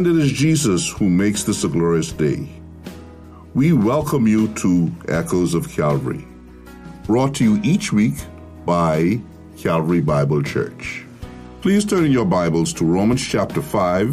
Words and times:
And 0.00 0.18
it 0.18 0.24
is 0.24 0.32
Jesus 0.32 0.90
who 0.90 1.10
makes 1.10 1.42
this 1.42 1.62
a 1.62 1.68
glorious 1.68 2.10
day. 2.10 2.48
We 3.52 3.74
welcome 3.74 4.26
you 4.26 4.48
to 4.54 4.90
Echoes 5.08 5.52
of 5.52 5.68
Calvary, 5.68 6.26
brought 7.04 7.34
to 7.34 7.44
you 7.44 7.60
each 7.62 7.92
week 7.92 8.14
by 8.64 9.20
Calvary 9.58 10.00
Bible 10.00 10.42
Church. 10.42 11.04
Please 11.60 11.84
turn 11.84 12.06
in 12.06 12.12
your 12.12 12.24
Bibles 12.24 12.72
to 12.72 12.84
Romans 12.86 13.22
chapter 13.22 13.60
5, 13.60 14.08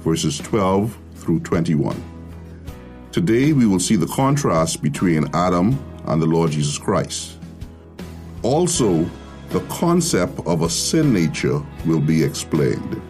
verses 0.00 0.38
12 0.38 0.98
through 1.14 1.38
21. 1.38 2.02
Today 3.12 3.52
we 3.52 3.64
will 3.64 3.78
see 3.78 3.94
the 3.94 4.08
contrast 4.08 4.82
between 4.82 5.32
Adam 5.36 5.78
and 6.06 6.20
the 6.20 6.26
Lord 6.26 6.50
Jesus 6.50 6.78
Christ. 6.78 7.38
Also, 8.42 9.08
the 9.50 9.60
concept 9.68 10.40
of 10.48 10.62
a 10.62 10.68
sin 10.68 11.12
nature 11.12 11.64
will 11.86 12.00
be 12.00 12.24
explained. 12.24 13.00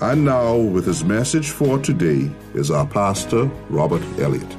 And 0.00 0.24
now, 0.24 0.56
with 0.56 0.86
his 0.86 1.04
message 1.04 1.50
for 1.50 1.78
today, 1.78 2.28
is 2.52 2.70
our 2.70 2.84
pastor, 2.84 3.44
Robert 3.70 4.02
Elliott. 4.18 4.56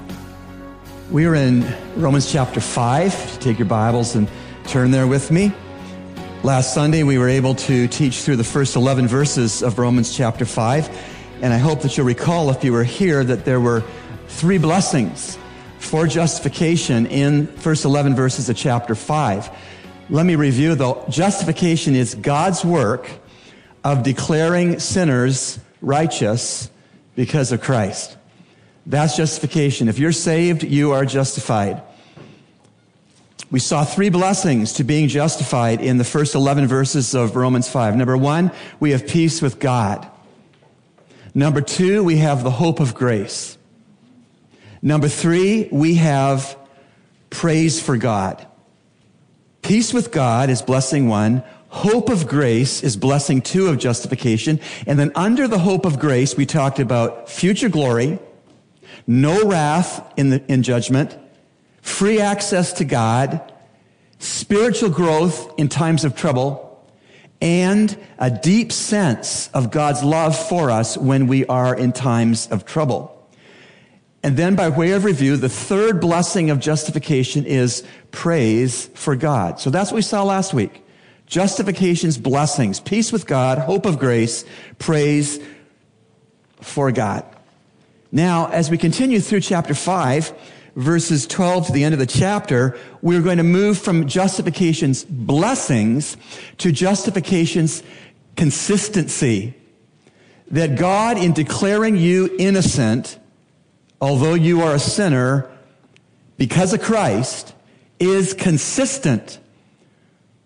We 1.11 1.25
are 1.25 1.35
in 1.35 1.65
Romans 1.97 2.31
chapter 2.31 2.61
5. 2.61 3.39
Take 3.41 3.59
your 3.59 3.67
Bibles 3.67 4.15
and 4.15 4.29
turn 4.67 4.91
there 4.91 5.07
with 5.07 5.31
me. 5.31 5.51
Last 6.43 6.73
Sunday, 6.73 7.03
we 7.03 7.17
were 7.17 7.27
able 7.27 7.53
to 7.55 7.87
teach 7.89 8.21
through 8.21 8.37
the 8.37 8.45
first 8.45 8.77
11 8.77 9.09
verses 9.09 9.61
of 9.61 9.77
Romans 9.77 10.15
chapter 10.15 10.45
5. 10.45 10.89
And 11.41 11.53
I 11.53 11.57
hope 11.57 11.81
that 11.81 11.97
you'll 11.97 12.07
recall, 12.07 12.49
if 12.49 12.63
you 12.63 12.71
were 12.71 12.85
here, 12.85 13.21
that 13.25 13.43
there 13.43 13.59
were 13.59 13.83
three 14.29 14.57
blessings 14.57 15.37
for 15.79 16.07
justification 16.07 17.07
in 17.07 17.47
first 17.47 17.83
11 17.83 18.15
verses 18.15 18.47
of 18.47 18.55
chapter 18.55 18.95
5. 18.95 19.49
Let 20.09 20.25
me 20.25 20.35
review 20.35 20.75
though. 20.75 21.03
Justification 21.09 21.93
is 21.93 22.15
God's 22.15 22.63
work 22.63 23.09
of 23.85 24.01
declaring 24.01 24.79
sinners 24.79 25.59
righteous 25.79 26.71
because 27.15 27.51
of 27.51 27.61
Christ. 27.61 28.17
That's 28.87 29.15
justification. 29.15 29.87
If 29.87 29.99
you're 29.99 30.11
saved, 30.11 30.63
you 30.63 30.91
are 30.91 31.05
justified. 31.05 31.83
We 33.51 33.59
saw 33.59 33.85
three 33.85 34.09
blessings 34.09 34.73
to 34.73 34.83
being 34.83 35.07
justified 35.07 35.81
in 35.81 35.99
the 35.99 36.03
first 36.03 36.33
11 36.33 36.67
verses 36.67 37.13
of 37.13 37.35
Romans 37.35 37.69
5. 37.69 37.95
Number 37.95 38.17
one, 38.17 38.51
we 38.79 38.89
have 38.89 39.07
peace 39.07 39.39
with 39.39 39.59
God. 39.59 40.09
Number 41.35 41.61
two, 41.61 42.03
we 42.03 42.17
have 42.17 42.43
the 42.43 42.49
hope 42.49 42.79
of 42.79 42.95
grace. 42.95 43.55
Number 44.81 45.07
three, 45.07 45.69
we 45.71 45.95
have 45.95 46.57
praise 47.29 47.79
for 47.79 47.97
God. 47.97 48.45
Peace 49.61 49.93
with 49.93 50.11
God 50.11 50.49
is 50.49 50.63
blessing 50.63 51.07
one. 51.07 51.43
Hope 51.75 52.07
of 52.07 52.25
grace 52.25 52.83
is 52.83 52.95
blessing 52.95 53.41
two 53.41 53.67
of 53.67 53.77
justification. 53.77 54.61
And 54.87 54.97
then 54.97 55.11
under 55.13 55.45
the 55.45 55.59
hope 55.59 55.83
of 55.85 55.99
grace, 55.99 56.37
we 56.37 56.45
talked 56.45 56.79
about 56.79 57.29
future 57.29 57.67
glory, 57.67 58.17
no 59.05 59.43
wrath 59.43 60.01
in, 60.15 60.29
the, 60.29 60.41
in 60.47 60.63
judgment, 60.63 61.17
free 61.81 62.21
access 62.21 62.71
to 62.73 62.85
God, 62.85 63.51
spiritual 64.19 64.89
growth 64.89 65.53
in 65.59 65.67
times 65.67 66.05
of 66.05 66.15
trouble, 66.15 66.81
and 67.41 67.97
a 68.19 68.31
deep 68.31 68.71
sense 68.71 69.49
of 69.49 69.69
God's 69.69 70.01
love 70.01 70.33
for 70.47 70.71
us 70.71 70.97
when 70.97 71.27
we 71.27 71.45
are 71.47 71.75
in 71.75 71.91
times 71.91 72.47
of 72.47 72.63
trouble. 72.63 73.11
And 74.23 74.37
then 74.37 74.55
by 74.55 74.69
way 74.69 74.91
of 74.91 75.03
review, 75.03 75.35
the 75.35 75.49
third 75.49 75.99
blessing 75.99 76.49
of 76.51 76.61
justification 76.61 77.45
is 77.45 77.83
praise 78.11 78.85
for 78.93 79.17
God. 79.17 79.59
So 79.59 79.69
that's 79.69 79.91
what 79.91 79.97
we 79.97 80.03
saw 80.03 80.23
last 80.23 80.53
week. 80.53 80.83
Justification's 81.27 82.17
blessings, 82.17 82.79
peace 82.79 83.11
with 83.11 83.25
God, 83.25 83.57
hope 83.57 83.85
of 83.85 83.99
grace, 83.99 84.45
praise 84.77 85.39
for 86.61 86.91
God. 86.91 87.25
Now, 88.11 88.47
as 88.47 88.69
we 88.69 88.77
continue 88.77 89.19
through 89.19 89.41
chapter 89.41 89.73
5, 89.73 90.33
verses 90.75 91.25
12 91.25 91.67
to 91.67 91.71
the 91.71 91.83
end 91.83 91.93
of 91.93 91.99
the 91.99 92.05
chapter, 92.05 92.77
we're 93.01 93.21
going 93.21 93.37
to 93.37 93.43
move 93.43 93.77
from 93.77 94.07
justification's 94.07 95.03
blessings 95.03 96.17
to 96.59 96.71
justification's 96.71 97.81
consistency. 98.35 99.53
That 100.51 100.77
God, 100.77 101.17
in 101.17 101.33
declaring 101.33 101.97
you 101.97 102.33
innocent, 102.37 103.17
although 103.99 104.35
you 104.35 104.61
are 104.61 104.75
a 104.75 104.79
sinner, 104.79 105.49
because 106.37 106.73
of 106.73 106.81
Christ, 106.81 107.53
is 107.99 108.33
consistent 108.33 109.39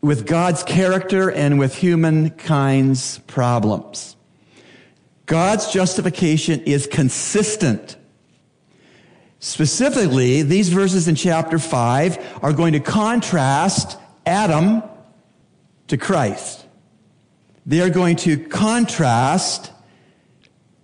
with 0.02 0.26
God's 0.26 0.64
character 0.64 1.30
and 1.30 1.60
with 1.60 1.76
humankind's 1.76 3.20
problems. 3.20 4.16
God's 5.26 5.72
justification 5.72 6.62
is 6.62 6.88
consistent. 6.88 7.98
Specifically, 9.40 10.42
these 10.42 10.70
verses 10.70 11.08
in 11.08 11.16
chapter 11.16 11.60
5 11.60 12.40
are 12.42 12.54
going 12.54 12.74
to 12.74 12.80
contrast 12.80 13.98
Adam 14.26 14.84
to 15.88 15.98
Christ. 15.98 16.66
They 17.66 17.82
are 17.82 17.90
going 17.90 18.16
to 18.18 18.38
contrast 18.38 19.72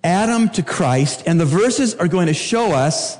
Adam 0.03 0.49
to 0.49 0.61
Christ, 0.61 1.23
and 1.25 1.39
the 1.39 1.45
verses 1.45 1.95
are 1.95 2.07
going 2.07 2.27
to 2.27 2.33
show 2.33 2.73
us 2.73 3.17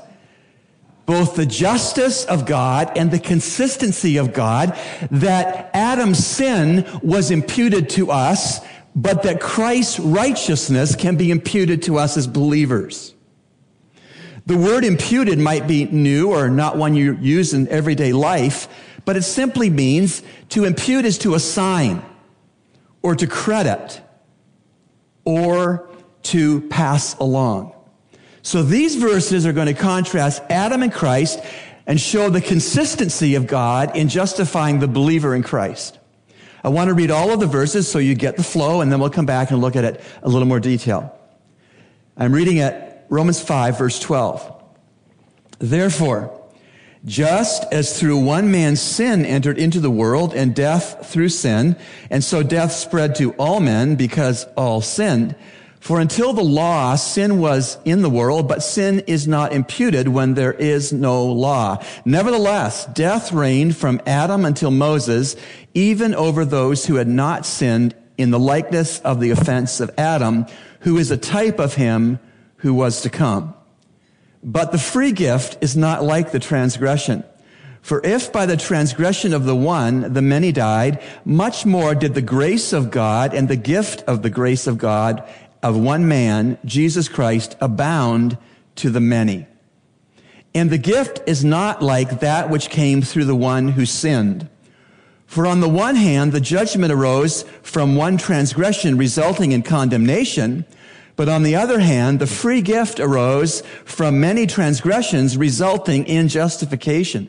both 1.06 1.36
the 1.36 1.46
justice 1.46 2.24
of 2.24 2.44
God 2.44 2.92
and 2.96 3.10
the 3.10 3.18
consistency 3.18 4.16
of 4.16 4.32
God 4.32 4.78
that 5.10 5.70
Adam's 5.72 6.24
sin 6.26 6.84
was 7.02 7.30
imputed 7.30 7.88
to 7.90 8.10
us 8.10 8.60
but 8.96 9.24
that 9.24 9.40
Christ's 9.40 10.00
righteousness 10.00 10.96
can 10.96 11.16
be 11.16 11.30
imputed 11.30 11.82
to 11.82 11.98
us 11.98 12.16
as 12.16 12.26
believers. 12.26 13.14
The 14.46 14.56
word 14.56 14.84
imputed 14.84 15.38
might 15.38 15.68
be 15.68 15.84
new 15.84 16.32
or 16.32 16.48
not 16.48 16.78
one 16.78 16.94
you 16.94 17.14
use 17.20 17.52
in 17.52 17.68
everyday 17.68 18.14
life, 18.14 18.68
but 19.04 19.16
it 19.16 19.22
simply 19.22 19.68
means 19.68 20.22
to 20.50 20.64
impute 20.64 21.04
is 21.04 21.18
to 21.18 21.34
assign 21.34 22.02
or 23.02 23.14
to 23.16 23.26
credit 23.26 24.00
or 25.26 25.90
to 26.22 26.62
pass 26.62 27.16
along. 27.18 27.74
So 28.46 28.62
these 28.62 28.94
verses 28.94 29.44
are 29.44 29.52
going 29.52 29.66
to 29.66 29.74
contrast 29.74 30.40
Adam 30.50 30.84
and 30.84 30.92
Christ 30.92 31.40
and 31.84 32.00
show 32.00 32.30
the 32.30 32.40
consistency 32.40 33.34
of 33.34 33.48
God 33.48 33.96
in 33.96 34.08
justifying 34.08 34.78
the 34.78 34.86
believer 34.86 35.34
in 35.34 35.42
Christ. 35.42 35.98
I 36.62 36.68
want 36.68 36.86
to 36.86 36.94
read 36.94 37.10
all 37.10 37.32
of 37.32 37.40
the 37.40 37.48
verses 37.48 37.90
so 37.90 37.98
you 37.98 38.14
get 38.14 38.36
the 38.36 38.44
flow, 38.44 38.82
and 38.82 38.92
then 38.92 39.00
we'll 39.00 39.10
come 39.10 39.26
back 39.26 39.50
and 39.50 39.60
look 39.60 39.74
at 39.74 39.82
it 39.82 40.00
a 40.22 40.28
little 40.28 40.46
more 40.46 40.60
detail. 40.60 41.12
I'm 42.16 42.32
reading 42.32 42.60
at 42.60 43.08
Romans 43.08 43.42
5, 43.42 43.78
verse 43.78 43.98
12. 43.98 44.62
Therefore, 45.58 46.40
just 47.04 47.64
as 47.72 47.98
through 47.98 48.18
one 48.18 48.52
man's 48.52 48.80
sin 48.80 49.26
entered 49.26 49.58
into 49.58 49.80
the 49.80 49.90
world 49.90 50.32
and 50.32 50.54
death 50.54 51.10
through 51.10 51.30
sin, 51.30 51.74
and 52.10 52.22
so 52.22 52.44
death 52.44 52.70
spread 52.70 53.16
to 53.16 53.32
all 53.32 53.58
men 53.58 53.96
because 53.96 54.44
all 54.56 54.80
sinned, 54.80 55.34
for 55.80 56.00
until 56.00 56.32
the 56.32 56.42
law, 56.42 56.96
sin 56.96 57.38
was 57.38 57.78
in 57.84 58.02
the 58.02 58.10
world, 58.10 58.48
but 58.48 58.62
sin 58.62 59.00
is 59.06 59.28
not 59.28 59.52
imputed 59.52 60.08
when 60.08 60.34
there 60.34 60.52
is 60.52 60.92
no 60.92 61.26
law. 61.26 61.82
Nevertheless, 62.04 62.86
death 62.86 63.32
reigned 63.32 63.76
from 63.76 64.00
Adam 64.06 64.44
until 64.44 64.70
Moses, 64.70 65.36
even 65.74 66.14
over 66.14 66.44
those 66.44 66.86
who 66.86 66.96
had 66.96 67.08
not 67.08 67.46
sinned 67.46 67.94
in 68.18 68.30
the 68.30 68.38
likeness 68.38 69.00
of 69.00 69.20
the 69.20 69.30
offense 69.30 69.80
of 69.80 69.90
Adam, 69.98 70.46
who 70.80 70.98
is 70.98 71.10
a 71.10 71.16
type 71.16 71.58
of 71.58 71.74
him 71.74 72.18
who 72.56 72.74
was 72.74 73.02
to 73.02 73.10
come. 73.10 73.54
But 74.42 74.72
the 74.72 74.78
free 74.78 75.12
gift 75.12 75.58
is 75.60 75.76
not 75.76 76.02
like 76.02 76.32
the 76.32 76.38
transgression. 76.38 77.24
For 77.82 78.00
if 78.04 78.32
by 78.32 78.46
the 78.46 78.56
transgression 78.56 79.32
of 79.32 79.44
the 79.44 79.54
one 79.54 80.12
the 80.12 80.22
many 80.22 80.50
died, 80.50 81.00
much 81.24 81.64
more 81.64 81.94
did 81.94 82.14
the 82.14 82.22
grace 82.22 82.72
of 82.72 82.90
God 82.90 83.32
and 83.32 83.46
the 83.46 83.56
gift 83.56 84.02
of 84.08 84.22
the 84.22 84.30
grace 84.30 84.66
of 84.66 84.78
God 84.78 85.22
of 85.62 85.76
one 85.76 86.06
man, 86.08 86.58
Jesus 86.64 87.08
Christ, 87.08 87.56
abound 87.60 88.38
to 88.76 88.90
the 88.90 89.00
many. 89.00 89.46
And 90.54 90.70
the 90.70 90.78
gift 90.78 91.20
is 91.26 91.44
not 91.44 91.82
like 91.82 92.20
that 92.20 92.48
which 92.48 92.70
came 92.70 93.02
through 93.02 93.26
the 93.26 93.36
one 93.36 93.68
who 93.68 93.84
sinned. 93.84 94.48
For 95.26 95.46
on 95.46 95.60
the 95.60 95.68
one 95.68 95.96
hand, 95.96 96.32
the 96.32 96.40
judgment 96.40 96.92
arose 96.92 97.42
from 97.62 97.96
one 97.96 98.16
transgression 98.16 98.96
resulting 98.96 99.52
in 99.52 99.62
condemnation, 99.62 100.64
but 101.16 101.28
on 101.28 101.42
the 101.42 101.56
other 101.56 101.80
hand, 101.80 102.20
the 102.20 102.26
free 102.26 102.62
gift 102.62 103.00
arose 103.00 103.62
from 103.84 104.20
many 104.20 104.46
transgressions 104.46 105.36
resulting 105.36 106.06
in 106.06 106.28
justification. 106.28 107.28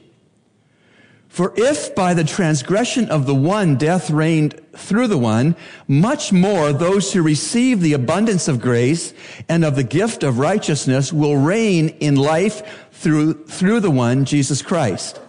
For 1.28 1.54
if 1.56 1.94
by 1.94 2.14
the 2.14 2.24
transgression 2.24 3.10
of 3.10 3.26
the 3.26 3.36
one 3.36 3.76
death 3.76 4.10
reigned 4.10 4.60
through 4.74 5.08
the 5.08 5.18
one, 5.18 5.56
much 5.88 6.32
more 6.32 6.72
those 6.72 7.12
who 7.14 7.22
receive 7.22 7.82
the 7.82 7.94
abundance 7.94 8.48
of 8.48 8.62
grace 8.62 9.14
and 9.50 9.66
of 9.66 9.76
the 9.76 9.84
gift 9.84 10.24
of 10.24 10.40
righteousness 10.40 11.12
will 11.12 11.38
reign 11.38 11.90
in 12.00 12.16
life 12.16 12.88
through, 12.92 13.46
through 13.46 13.82
the 13.82 13.92
one, 13.92 14.26
Jesus 14.26 14.62
Christ. 14.62 15.20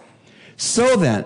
So 0.57 0.95
then, 0.95 1.25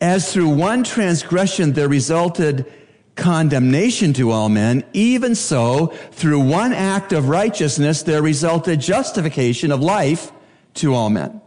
as 0.00 0.32
through 0.32 0.50
one 0.50 0.84
transgression 0.84 1.72
there 1.72 1.88
resulted 1.88 2.70
condemnation 3.16 4.12
to 4.14 4.30
all 4.30 4.48
men, 4.48 4.84
even 4.92 5.34
so, 5.34 5.86
through 6.12 6.40
one 6.40 6.72
act 6.72 7.12
of 7.12 7.28
righteousness 7.28 8.02
there 8.02 8.22
resulted 8.22 8.80
justification 8.80 9.72
of 9.72 9.80
life 9.80 10.30
to 10.74 10.94
all 10.94 11.10
men. 11.10 11.40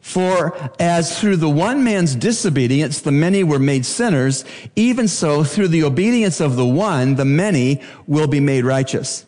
For 0.00 0.56
as 0.78 1.18
through 1.18 1.36
the 1.36 1.50
one 1.50 1.84
man's 1.84 2.14
disobedience 2.14 3.00
the 3.00 3.12
many 3.12 3.42
were 3.44 3.58
made 3.58 3.84
sinners, 3.84 4.44
even 4.76 5.08
so 5.08 5.44
through 5.44 5.68
the 5.68 5.84
obedience 5.84 6.40
of 6.40 6.56
the 6.56 6.66
one 6.66 7.16
the 7.16 7.24
many 7.24 7.80
will 8.06 8.28
be 8.28 8.40
made 8.40 8.64
righteous. 8.64 9.26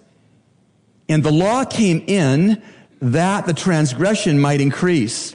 And 1.08 1.22
the 1.22 1.32
law 1.32 1.64
came 1.64 2.05
in 2.06 2.62
that 3.00 3.46
the 3.46 3.55
transgression 3.55 4.38
might 4.38 4.61
increase. 4.61 5.34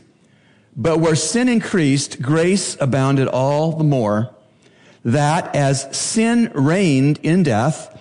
But 0.75 0.99
where 0.99 1.15
sin 1.15 1.49
increased, 1.49 2.21
grace 2.21 2.77
abounded 2.79 3.27
all 3.27 3.73
the 3.73 3.83
more, 3.83 4.33
that 5.03 5.55
as 5.55 5.95
sin 5.95 6.51
reigned 6.53 7.19
in 7.23 7.43
death, 7.43 7.91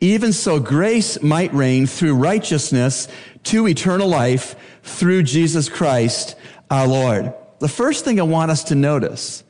even 0.00 0.32
so 0.32 0.60
grace 0.60 1.22
might 1.22 1.52
reign 1.54 1.86
through 1.86 2.14
righteousness 2.14 3.08
to 3.44 3.66
eternal 3.66 4.08
life 4.08 4.54
through 4.82 5.22
Jesus 5.22 5.68
Christ 5.68 6.36
our 6.70 6.86
Lord. 6.86 7.34
The 7.58 7.68
first 7.68 8.04
thing 8.04 8.20
I 8.20 8.24
want 8.24 8.50
us 8.50 8.64
to 8.64 8.74
notice 8.74 9.44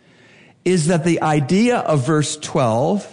is 0.64 0.88
that 0.88 1.04
the 1.04 1.22
idea 1.22 1.78
of 1.78 2.06
verse 2.06 2.36
12 2.36 3.12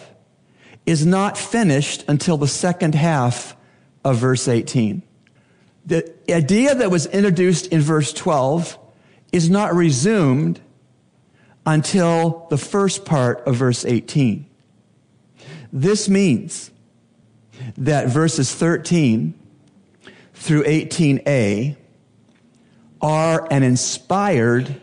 is 0.85 1.05
not 1.05 1.37
finished 1.37 2.03
until 2.07 2.37
the 2.37 2.47
second 2.47 2.95
half 2.95 3.55
of 4.03 4.17
verse 4.17 4.47
18. 4.47 5.01
The 5.85 6.13
idea 6.29 6.75
that 6.75 6.91
was 6.91 7.05
introduced 7.07 7.67
in 7.67 7.81
verse 7.81 8.13
12 8.13 8.77
is 9.31 9.49
not 9.49 9.73
resumed 9.73 10.59
until 11.65 12.47
the 12.49 12.57
first 12.57 13.05
part 13.05 13.45
of 13.47 13.55
verse 13.55 13.85
18. 13.85 14.45
This 15.71 16.09
means 16.09 16.71
that 17.77 18.07
verses 18.07 18.53
13 18.53 19.33
through 20.33 20.63
18a 20.63 21.77
are 23.03 23.45
an 23.51 23.63
inspired 23.63 24.79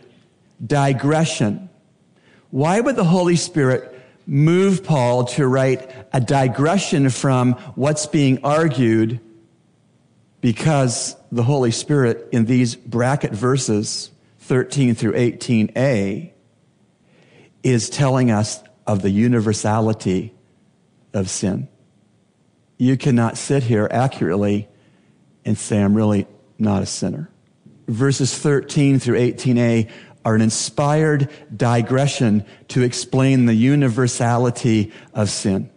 digression. 0.65 1.69
Why 2.51 2.79
would 2.79 2.95
the 2.95 3.03
Holy 3.03 3.35
Spirit 3.35 3.99
move 4.27 4.83
Paul 4.83 5.25
to 5.25 5.47
write 5.47 5.91
a 6.13 6.21
digression 6.21 7.09
from 7.09 7.53
what's 7.73 8.05
being 8.05 8.39
argued? 8.43 9.19
Because 10.39 11.15
the 11.31 11.43
Holy 11.43 11.71
Spirit 11.71 12.29
in 12.31 12.45
these 12.45 12.75
bracket 12.75 13.31
verses, 13.31 14.11
13 14.39 14.93
through 14.93 15.13
18a, 15.13 16.31
is 17.63 17.89
telling 17.89 18.29
us 18.29 18.63
of 18.85 19.01
the 19.01 19.09
universality 19.09 20.33
of 21.13 21.29
sin. 21.29 21.67
You 22.77 22.97
cannot 22.97 23.37
sit 23.37 23.63
here 23.63 23.87
accurately 23.89 24.67
and 25.43 25.57
say, 25.57 25.81
I'm 25.81 25.95
really 25.95 26.27
not 26.59 26.83
a 26.83 26.85
sinner 26.85 27.30
verses 27.91 28.37
13 28.37 28.99
through 28.99 29.17
18a 29.17 29.89
are 30.23 30.35
an 30.35 30.41
inspired 30.41 31.29
digression 31.55 32.45
to 32.69 32.83
explain 32.83 33.45
the 33.45 33.53
universality 33.53 34.91
of 35.13 35.29
sin. 35.29 35.69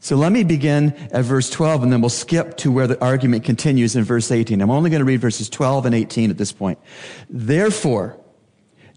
So 0.00 0.16
let 0.16 0.32
me 0.32 0.44
begin 0.44 0.92
at 1.12 1.24
verse 1.24 1.48
12 1.50 1.84
and 1.84 1.92
then 1.92 2.00
we'll 2.00 2.10
skip 2.10 2.58
to 2.58 2.70
where 2.70 2.86
the 2.86 3.02
argument 3.02 3.44
continues 3.44 3.96
in 3.96 4.04
verse 4.04 4.30
18. 4.30 4.60
I'm 4.60 4.70
only 4.70 4.90
going 4.90 5.00
to 5.00 5.06
read 5.06 5.20
verses 5.20 5.48
12 5.48 5.86
and 5.86 5.94
18 5.94 6.30
at 6.30 6.36
this 6.36 6.52
point. 6.52 6.78
Therefore, 7.30 8.20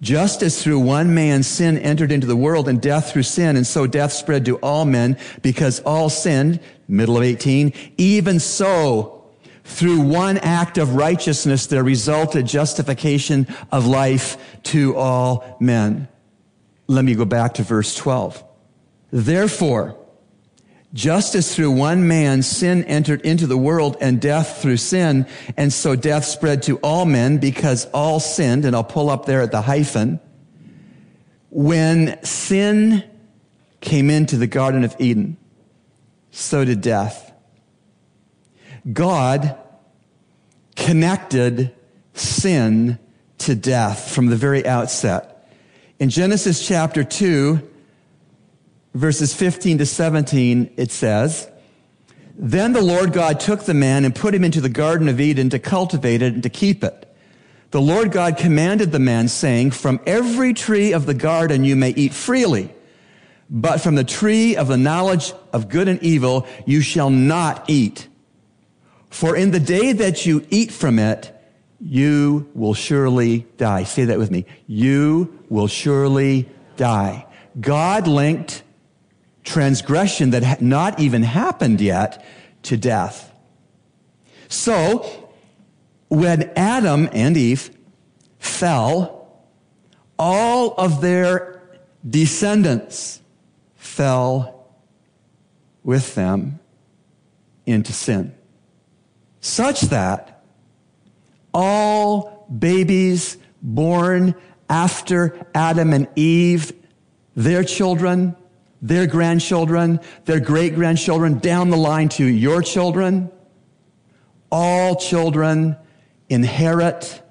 just 0.02 0.44
as 0.44 0.62
through 0.62 0.80
one 0.80 1.16
man 1.16 1.44
sin 1.44 1.78
entered 1.78 2.12
into 2.12 2.28
the 2.28 2.36
world 2.36 2.68
and 2.68 2.82
death 2.82 3.12
through 3.12 3.24
sin, 3.24 3.56
and 3.56 3.66
so 3.66 3.88
death 3.88 4.12
spread 4.12 4.46
to 4.46 4.58
all 4.58 4.86
men 4.86 5.18
because 5.42 5.80
all 5.80 6.10
sinned, 6.10 6.60
middle 6.88 7.18
of 7.18 7.24
18, 7.24 7.74
even 7.98 8.40
so 8.40 9.17
through 9.68 10.00
one 10.00 10.38
act 10.38 10.78
of 10.78 10.96
righteousness, 10.96 11.68
there 11.68 11.84
resulted 11.84 12.48
justification 12.48 13.46
of 13.70 13.86
life 13.86 14.38
to 14.64 14.96
all 14.96 15.58
men. 15.60 16.08
Let 16.88 17.04
me 17.04 17.16
go 17.16 17.26
back 17.26 17.56
to 17.56 17.64
verse 17.64 17.94
12. 17.94 18.44
Therefore, 19.12 19.98
just 20.94 21.36
as 21.36 21.54
through 21.54 21.72
one 21.72 22.08
man 22.08 22.44
sin 22.44 22.86
entered 22.86 23.22
into 23.22 23.46
the 23.46 23.58
world 23.58 23.98
and 24.00 24.22
death 24.22 24.62
through 24.62 24.78
sin, 24.78 25.28
and 25.58 25.72
so 25.72 25.98
death 25.98 26.24
spread 26.24 26.64
to 26.64 26.78
all 26.78 27.06
men 27.06 27.38
because 27.38 27.86
all 27.94 28.22
sinned, 28.22 28.64
and 28.64 28.74
I'll 28.74 28.86
pull 28.86 29.10
up 29.10 29.26
there 29.26 29.42
at 29.42 29.52
the 29.52 29.62
hyphen. 29.62 30.22
When 31.50 32.24
sin 32.24 33.04
came 33.82 34.10
into 34.10 34.38
the 34.38 34.48
Garden 34.48 34.86
of 34.86 34.96
Eden, 34.98 35.36
so 36.32 36.64
did 36.64 36.80
death. 36.80 37.27
God 38.92 39.58
connected 40.76 41.74
sin 42.14 43.00
to 43.40 43.56
death 43.56 44.12
from 44.12 44.28
the 44.28 44.36
very 44.36 44.66
outset. 44.66 45.52
In 46.00 46.10
Genesis 46.10 46.66
chapter 46.66 47.04
2, 47.04 47.60
verses 48.94 49.34
15 49.34 49.80
to 49.80 49.86
17, 49.86 50.74
it 50.78 50.92
says, 50.92 51.50
Then 52.38 52.74
the 52.74 52.82
Lord 52.82 53.14
God 53.14 53.40
took 53.40 53.64
the 53.64 53.74
man 53.74 54.06
and 54.06 54.16
put 54.16 54.34
him 54.34 54.44
into 54.44 54.62
the 54.62 54.70
Garden 54.70 55.08
of 55.08 55.20
Eden 55.20 55.50
to 55.50 55.60
cultivate 55.60 56.22
it 56.22 56.34
and 56.34 56.44
to 56.44 56.50
keep 56.50 56.84
it. 56.84 57.04
The 57.72 57.82
Lord 57.82 58.12
God 58.12 58.38
commanded 58.38 58.92
the 58.92 59.00
man, 59.00 59.28
saying, 59.28 59.72
From 59.72 60.00
every 60.06 60.54
tree 60.54 60.94
of 60.94 61.06
the 61.06 61.14
garden 61.14 61.64
you 61.64 61.76
may 61.76 61.90
eat 61.90 62.14
freely, 62.14 62.74
but 63.50 63.82
from 63.82 63.96
the 63.96 64.04
tree 64.04 64.56
of 64.56 64.68
the 64.68 64.78
knowledge 64.78 65.34
of 65.52 65.68
good 65.68 65.88
and 65.88 66.02
evil 66.02 66.48
you 66.66 66.82
shall 66.82 67.10
not 67.10 67.66
eat. 67.70 68.08
For 69.10 69.36
in 69.36 69.52
the 69.52 69.60
day 69.60 69.94
that 69.94 70.26
you 70.26 70.46
eat 70.50 70.72
from 70.72 71.00
it, 71.00 71.34
you 71.80 72.50
will 72.54 72.74
surely 72.74 73.46
die. 73.58 73.84
Say 73.84 74.06
that 74.06 74.18
with 74.18 74.32
me. 74.32 74.46
You 74.66 75.44
will 75.50 75.68
surely 75.68 76.50
die. 76.76 77.26
God 77.60 78.08
linked 78.08 78.64
transgression 79.44 80.32
that 80.32 80.44
had 80.44 80.62
not 80.62 81.00
even 81.00 81.24
happened 81.24 81.80
yet 81.80 82.26
to 82.64 82.78
death. 82.78 83.32
So, 84.50 85.30
when 86.10 86.52
Adam 86.56 87.10
and 87.12 87.38
Eve 87.38 87.72
fell, 88.40 89.46
all 90.18 90.74
of 90.74 91.02
their 91.02 91.62
descendants 92.08 93.22
fell 93.76 94.68
with 95.84 96.16
them 96.16 96.60
into 97.66 97.94
sin 97.94 98.37
such 99.48 99.82
that 99.82 100.44
all 101.54 102.46
babies 102.56 103.38
born 103.62 104.36
after 104.70 105.48
Adam 105.56 105.94
and 105.94 106.08
Eve, 106.16 106.74
their 107.36 107.64
children, 107.64 108.36
their 108.82 109.08
grandchildren, 109.08 110.00
their 110.26 110.40
great 110.40 110.76
grandchildren, 110.76 111.40
down 111.40 111.70
the 111.70 111.78
line 111.78 112.10
to 112.10 112.26
your 112.26 112.62
children, 112.62 113.32
all 114.52 114.96
children 114.96 115.76
inherit, 116.30 117.22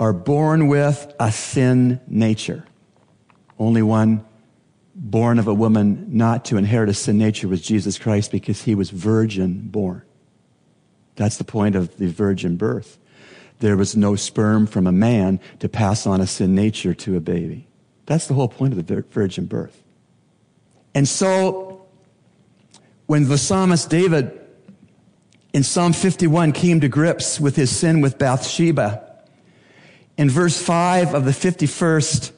are 0.00 0.12
born 0.12 0.66
with 0.68 1.14
a 1.20 1.30
sin 1.30 2.00
nature. 2.08 2.64
Only 3.58 3.82
one 3.82 4.24
born 4.96 5.38
of 5.38 5.46
a 5.46 5.54
woman 5.54 6.16
not 6.16 6.46
to 6.46 6.56
inherit 6.56 6.88
a 6.88 6.94
sin 6.94 7.18
nature 7.18 7.46
was 7.46 7.60
Jesus 7.60 7.98
Christ 7.98 8.32
because 8.32 8.62
he 8.62 8.74
was 8.74 8.90
virgin 8.90 9.68
born. 9.68 10.02
That's 11.16 11.36
the 11.36 11.44
point 11.44 11.76
of 11.76 11.96
the 11.96 12.08
virgin 12.08 12.56
birth. 12.56 12.98
There 13.60 13.76
was 13.76 13.96
no 13.96 14.16
sperm 14.16 14.66
from 14.66 14.86
a 14.86 14.92
man 14.92 15.40
to 15.60 15.68
pass 15.68 16.06
on 16.06 16.20
a 16.20 16.26
sin 16.26 16.54
nature 16.54 16.94
to 16.94 17.16
a 17.16 17.20
baby. 17.20 17.66
That's 18.06 18.26
the 18.26 18.34
whole 18.34 18.48
point 18.48 18.72
of 18.74 18.86
the 18.86 19.02
virgin 19.10 19.46
birth. 19.46 19.82
And 20.94 21.08
so, 21.08 21.86
when 23.06 23.28
the 23.28 23.38
psalmist 23.38 23.90
David 23.90 24.40
in 25.52 25.62
Psalm 25.62 25.92
51 25.92 26.52
came 26.52 26.80
to 26.80 26.88
grips 26.88 27.40
with 27.40 27.56
his 27.56 27.74
sin 27.74 28.00
with 28.00 28.18
Bathsheba, 28.18 29.02
in 30.16 30.30
verse 30.30 30.60
5 30.60 31.14
of 31.14 31.24
the 31.24 31.32
51st 31.32 32.32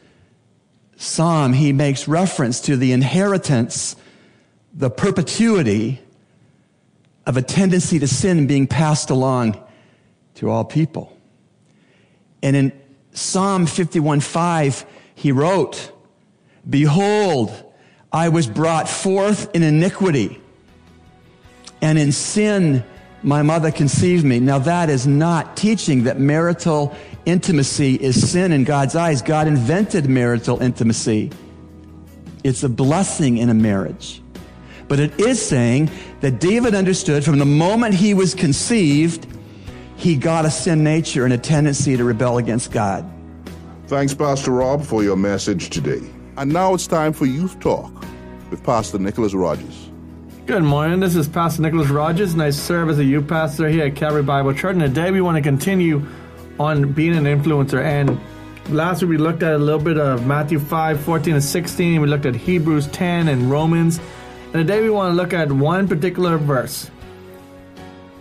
Psalm, 0.97 1.53
he 1.53 1.73
makes 1.73 2.09
reference 2.09 2.61
to 2.63 2.77
the 2.77 2.93
inheritance, 2.93 3.97
the 4.73 4.89
perpetuity 4.89 6.01
of 7.27 7.37
a 7.37 7.43
tendency 7.43 7.99
to 7.99 8.07
sin 8.07 8.47
being 8.47 8.67
passed 8.67 9.11
along 9.11 9.61
to 10.37 10.49
all 10.49 10.65
people. 10.65 11.17
And 12.43 12.55
in 12.55 12.73
Psalm 13.13 13.67
51:5, 13.67 14.85
he 15.15 15.33
wrote, 15.33 15.91
Behold, 16.69 17.53
I 18.13 18.29
was 18.29 18.47
brought 18.47 18.89
forth 18.89 19.55
in 19.55 19.63
iniquity, 19.63 20.41
and 21.83 21.99
in 21.99 22.13
sin 22.13 22.85
my 23.23 23.43
mother 23.43 23.73
conceived 23.73 24.25
me. 24.25 24.39
Now 24.39 24.59
that 24.61 24.89
is 24.89 25.07
not 25.07 25.57
teaching 25.57 26.05
that 26.05 26.21
marital 26.21 26.95
intimacy 27.25 27.97
is 27.97 28.31
sin 28.31 28.53
in 28.53 28.63
God's 28.63 28.95
eyes. 28.95 29.21
God 29.21 29.49
invented 29.49 30.09
marital 30.09 30.63
intimacy. 30.63 31.33
It's 32.45 32.63
a 32.63 32.69
blessing 32.69 33.39
in 33.39 33.49
a 33.49 33.55
marriage. 33.55 34.23
But 34.89 35.01
it 35.01 35.19
is 35.19 35.45
saying 35.45 35.91
that 36.21 36.41
David 36.41 36.75
understood 36.75 37.25
from 37.25 37.39
the 37.39 37.45
moment 37.45 37.95
he 37.95 38.15
was 38.15 38.35
conceived, 38.35 39.27
he 39.97 40.17
got 40.17 40.45
a 40.45 40.51
sin 40.51 40.85
nature 40.85 41.25
and 41.25 41.33
a 41.33 41.39
tendency 41.39 41.97
to 41.97 42.05
rebel 42.05 42.39
against 42.39 42.71
God. 42.71 43.11
Thanks, 43.87 44.15
Pastor 44.15 44.51
Rob, 44.51 44.85
for 44.85 45.03
your 45.03 45.17
message 45.17 45.71
today. 45.71 46.03
And 46.37 46.53
now 46.53 46.75
it's 46.75 46.87
time 46.87 47.13
for 47.13 47.27
Youth 47.27 47.59
Talk 47.61 47.93
with 48.51 48.63
Pastor 48.63 48.99
Nicholas 48.99 49.33
Rogers. 49.33 49.91
Good 50.47 50.63
morning. 50.63 51.01
This 51.01 51.17
is 51.17 51.27
Pastor 51.27 51.63
Nicholas 51.63 51.89
Rogers, 51.89 52.33
and 52.33 52.43
I 52.43 52.51
serve 52.51 52.89
as 52.89 53.01
a 53.01 53.05
youth 53.05 53.27
pastor 53.27 53.69
here 53.69 53.87
at 53.87 53.97
Calvary 53.97 54.23
Bible 54.23 54.55
Church. 54.55 54.75
And 54.77 54.81
today 54.81 55.11
we 55.11 55.21
want 55.21 55.37
to 55.37 55.43
continue 55.43 56.07
on 56.61 56.93
being 56.93 57.17
an 57.17 57.25
influencer. 57.25 57.83
And 57.83 58.21
last 58.69 59.03
week 59.03 59.11
we 59.11 59.17
looked 59.17 59.43
at 59.43 59.55
a 59.55 59.59
little 59.59 59.81
bit 59.81 59.99
of 59.99 60.25
Matthew 60.27 60.61
5, 60.61 61.01
14 61.01 61.35
and 61.35 61.43
16. 61.43 62.01
We 62.01 62.07
looked 62.07 62.27
at 62.27 62.37
Hebrews 62.37 62.87
10 62.89 63.27
and 63.27 63.51
Romans. 63.51 63.99
And 64.57 64.67
today 64.67 64.81
we 64.81 64.89
want 64.89 65.13
to 65.13 65.17
look 65.17 65.35
at 65.35 65.53
one 65.53 65.87
particular 65.87 66.39
verse. 66.39 66.91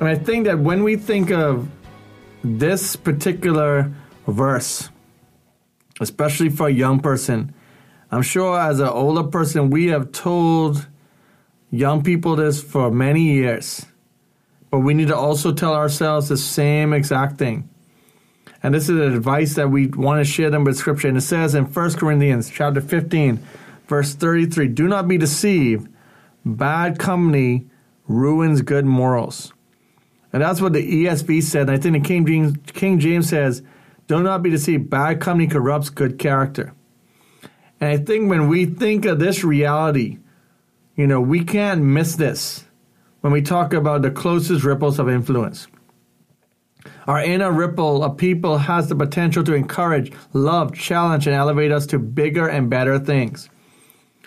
And 0.02 0.10
I 0.10 0.16
think 0.16 0.48
that 0.48 0.60
when 0.60 0.84
we 0.84 0.98
think 0.98 1.32
of 1.32 1.70
this 2.44 2.98
particular 2.98 3.90
verse, 4.28 4.90
especially 6.02 6.50
for 6.50 6.68
a 6.68 6.74
young 6.74 7.00
person, 7.00 7.54
I'm 8.12 8.22
sure 8.22 8.60
as 8.60 8.82
an 8.82 8.90
older 8.90 9.24
person, 9.24 9.70
we 9.70 9.86
have 9.86 10.12
told 10.12 10.86
young 11.72 12.04
people 12.04 12.36
this 12.36 12.62
for 12.62 12.92
many 12.92 13.32
years. 13.36 13.86
But 14.70 14.80
we 14.80 14.94
need 14.94 15.08
to 15.08 15.16
also 15.16 15.54
tell 15.54 15.74
ourselves 15.74 16.28
the 16.28 16.36
same 16.36 16.92
exact 16.92 17.38
thing. 17.38 17.70
And 18.62 18.74
this 18.74 18.90
is 18.90 19.00
advice 19.00 19.56
that 19.56 19.70
we 19.70 19.88
want 19.88 20.20
to 20.20 20.30
share 20.30 20.50
them 20.50 20.66
with 20.66 20.76
scripture. 20.76 21.08
And 21.08 21.16
it 21.16 21.22
says 21.22 21.56
in 21.56 21.64
1 21.64 21.94
Corinthians 21.94 22.50
chapter 22.50 22.82
15, 22.82 23.42
verse 23.88 24.14
33, 24.16 24.68
do 24.68 24.90
not 24.90 25.08
be 25.08 25.18
deceived. 25.18 25.92
Bad 26.46 27.00
company 27.00 27.68
ruins 28.08 28.62
good 28.62 28.86
morals. 28.86 29.52
And 30.32 30.42
that's 30.42 30.62
what 30.62 30.74
the 30.74 31.06
ESV 31.06 31.44
said. 31.44 31.64
And 31.64 31.72
I 31.72 31.78
think 31.78 31.94
the 31.94 32.08
King 32.08 32.26
James, 32.26 32.58
King 32.68 33.00
James 33.00 33.30
says, 33.30 33.64
do 34.08 34.22
not 34.22 34.44
be 34.44 34.50
deceived. 34.50 34.90
Bad 34.90 35.20
company 35.20 35.48
corrupts 35.48 35.90
good 35.90 36.20
character. 36.20 36.74
And 37.80 37.90
I 37.90 37.98
think 37.98 38.30
when 38.30 38.48
we 38.48 38.66
think 38.66 39.06
of 39.06 39.20
this 39.20 39.44
reality, 39.44 40.20
you 40.96 41.08
know, 41.08 41.20
we 41.20 41.44
can't 41.44 41.82
miss 41.82 42.16
this 42.16 42.66
when 43.22 43.34
we 43.34 43.42
talk 43.42 43.74
about 43.74 44.02
the 44.02 44.12
closest 44.12 44.64
ripples 44.64 45.00
of 45.00 45.10
influence. 45.10 45.68
Our 47.08 47.24
inner 47.24 47.52
ripple 47.52 48.04
of 48.04 48.18
people 48.18 48.58
has 48.60 48.88
the 48.88 48.96
potential 48.96 49.44
to 49.44 49.54
encourage, 49.54 50.12
love, 50.34 50.74
challenge, 50.74 51.28
and 51.28 51.36
elevate 51.36 51.72
us 51.72 51.86
to 51.88 52.00
bigger 52.00 52.48
and 52.48 52.70
better 52.70 53.00
things. 53.00 53.50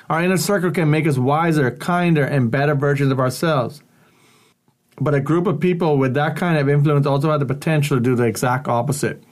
Our 0.09 0.23
inner 0.23 0.39
circle 0.39 0.71
can 0.71 0.91
make 0.91 1.07
us 1.07 1.19
wiser, 1.19 1.71
kinder, 1.71 2.25
and 2.25 2.51
better 2.51 2.75
versions 2.75 3.13
of 3.13 3.21
ourselves. 3.21 3.83
But 5.01 5.15
a 5.15 5.21
group 5.21 5.47
of 5.47 5.61
people 5.61 5.99
with 5.99 6.15
that 6.15 6.37
kind 6.37 6.59
of 6.59 6.69
influence 6.69 7.07
also 7.07 7.31
have 7.31 7.41
the 7.41 7.47
potential 7.47 7.97
to 7.97 8.03
do 8.03 8.17
the 8.17 8.25
exact 8.25 8.69
opposite. 8.69 9.23